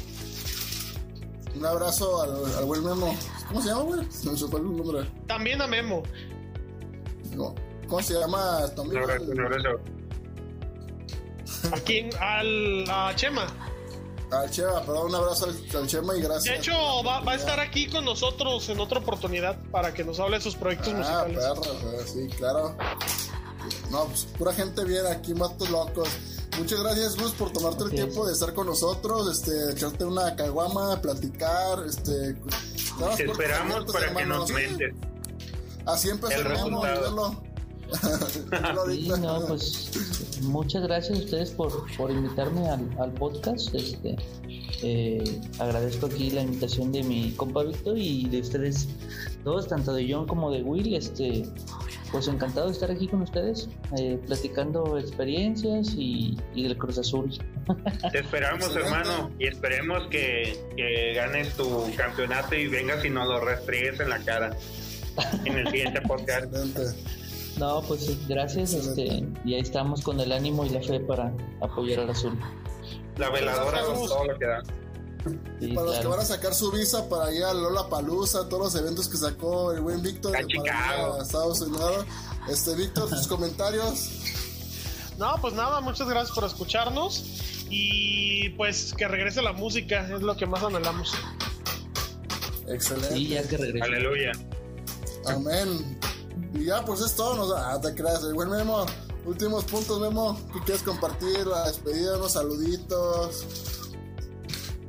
[1.56, 3.14] Un abrazo al, al buen Memo.
[3.48, 4.00] ¿Cómo se llama, güey?
[4.10, 5.10] Se me fue el nombre.
[5.26, 6.02] También a Memo.
[7.34, 7.54] No.
[7.88, 9.68] ¿Cómo se llama tu Un abrazo, un abrazo.
[11.72, 13.46] Aquí en- al, a Chema.
[14.30, 16.44] Al Chema, perdón, un abrazo al, al Chema y gracias.
[16.54, 16.72] De hecho,
[17.06, 20.42] va, va a estar aquí con nosotros en otra oportunidad para que nos hable de
[20.42, 21.36] sus proyectos Ah, musicales.
[21.36, 22.76] perro, güey, sí, claro.
[23.90, 26.08] No, pues pura gente bien aquí, matos locos.
[26.58, 31.00] Muchas gracias, Gus, por tomarte el tiempo de estar con nosotros, este, echarte una caguama,
[31.00, 32.34] platicar, este...
[33.16, 34.94] Te esperamos para que hermano, nos mentes.
[35.86, 36.36] Así empezó
[38.88, 39.90] Sí, no, pues
[40.42, 43.74] muchas gracias a ustedes por, por invitarme al, al podcast.
[43.74, 44.16] Este,
[44.82, 48.88] eh, agradezco aquí la invitación de mi compa Víctor y de ustedes
[49.44, 50.94] dos, tanto de John como de Will.
[50.94, 51.44] Este,
[52.12, 57.30] pues encantado de estar aquí con ustedes, eh, platicando experiencias y, y del Cruz Azul.
[58.12, 63.40] Te esperamos, hermano, y esperemos que, que ganes tu campeonato y vengas y nos lo
[63.40, 64.54] restriegues en la cara
[65.44, 66.52] en el siguiente podcast.
[67.58, 68.74] No, pues gracias.
[68.74, 72.38] Este, y ahí estamos con el ánimo y la fe para apoyar al Azul.
[73.16, 74.62] La veladora con todo lo que da.
[75.60, 78.72] Sí, Para los que van a sacar su visa para ir a Lola Palusa, todos
[78.72, 80.46] los eventos que sacó el buen Víctor de-
[81.22, 82.04] Estados Unidos.
[82.48, 84.08] Este, Víctor, tus comentarios.
[85.18, 87.22] No, pues nada, muchas gracias por escucharnos
[87.70, 91.12] y pues que regrese la música, es lo que más anhelamos.
[92.66, 93.14] Excelente.
[93.14, 93.84] Sí, ya que regrese.
[93.84, 94.32] Aleluya.
[95.26, 95.98] Amén.
[96.54, 97.36] Y ya, pues es todo.
[97.36, 98.22] Nos, ah, te creas.
[98.24, 98.86] El buen Memo.
[99.24, 100.38] Últimos puntos, Memo.
[100.52, 101.46] ¿Qué quieres compartir?
[101.46, 103.44] La despedida, unos saluditos.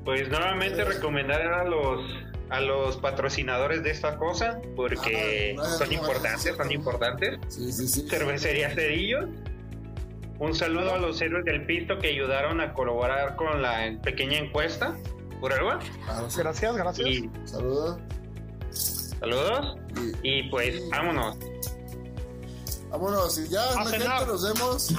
[0.05, 2.01] Pues nuevamente recomendar a los
[2.49, 7.39] a los patrocinadores de esta cosa porque Ah, son no, importantes, son importantes.
[7.47, 8.07] Sí, sí, sí.
[8.07, 9.27] Cervecería Cedillo.
[10.39, 14.95] Un saludo a los héroes del pisto que ayudaron a colaborar con la pequeña encuesta.
[15.39, 15.71] ¿Por algo?
[16.37, 17.07] Gracias, gracias.
[17.07, 17.97] Y Saludos.
[18.71, 19.77] Saludos.
[20.21, 21.37] Y, pues, vámonos.
[22.89, 24.93] Vámonos, y ya, gente, nos vemos.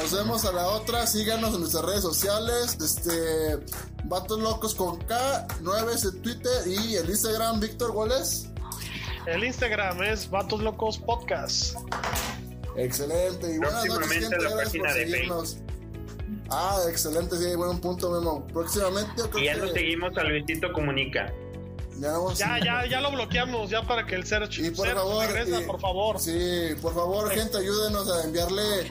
[0.00, 1.06] Nos vemos a la otra.
[1.06, 2.76] Síganos en nuestras redes sociales.
[2.80, 3.58] Este.
[4.04, 5.46] Vatos Locos con K.
[5.60, 6.66] 9 es en Twitter.
[6.66, 8.48] Y el Instagram, Víctor, ¿cuál es?
[9.26, 11.76] El Instagram es Vatos Locos Podcast.
[12.76, 13.54] Excelente.
[13.54, 14.44] Y buenas noches, Próximamente gente.
[14.44, 15.56] la Gracias página por de seguirnos.
[16.50, 18.46] Ah, excelente, sí, buen punto, Memo.
[18.48, 21.32] Próximamente, Y ya que nos seguimos a Luisito Comunica.
[21.98, 24.98] ya vamos- Ya, ya, ya lo bloqueamos, ya para que el search, Y por search
[24.98, 26.18] favor, regresa, y- por favor.
[26.20, 28.90] Sí, por favor, gente, ayúdenos a enviarle.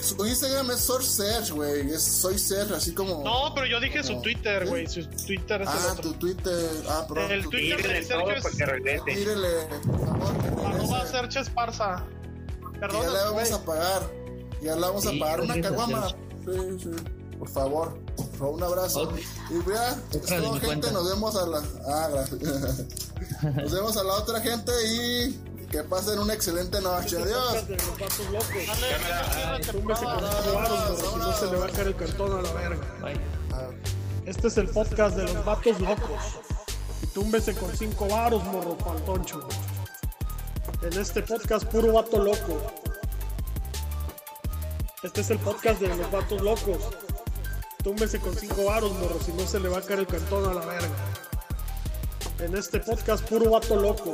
[0.00, 1.90] Su Instagram es Source Search, güey.
[1.90, 3.22] Es Soy Search, así como.
[3.24, 4.20] No, pero yo dije su.
[4.20, 4.68] Twitter, ¿Sí?
[4.68, 4.86] güey.
[4.86, 6.10] Su Twitter es el ah, otro.
[6.10, 6.70] tu Twitter.
[6.88, 7.32] Ah, perdón.
[7.32, 9.04] El tu Twitter de Sergio para que es.
[9.04, 9.48] Tírele,
[9.84, 11.06] por favor, arroba.
[11.06, 12.04] Search Esparza.
[12.80, 14.10] Perdón, ya le vamos a pagar.
[14.62, 16.08] Ya le vamos a pagar una caguama.
[16.08, 16.90] Sí, sí.
[17.38, 19.12] Por favor, por favor, un abrazo.
[19.50, 19.96] Y ya,
[20.26, 20.66] gente.
[20.66, 20.90] cuenta.
[20.90, 21.62] Nos vemos a la.
[21.86, 22.40] Ah, gracias.
[23.56, 27.16] Nos vemos a la otra gente y que pasen una excelente noche.
[27.20, 27.68] Adiós.
[27.68, 28.48] De los vatos locos.
[28.66, 30.42] Dale, Túmbese con temporada.
[30.42, 32.86] cinco varos, morro, si no se le va a caer el cartón a la verga.
[34.24, 36.22] Este es el podcast de los vatos locos.
[37.02, 39.46] Y túmbese con cinco varos, morro pantoncho.
[40.82, 42.60] En este podcast puro vato loco.
[45.02, 46.78] Este es el podcast de los vatos locos.
[47.82, 50.54] Túmbese con cinco varos, morro, si no se le va a caer el cartón a
[50.54, 50.88] la verga.
[52.40, 54.12] En este podcast puro vato loco.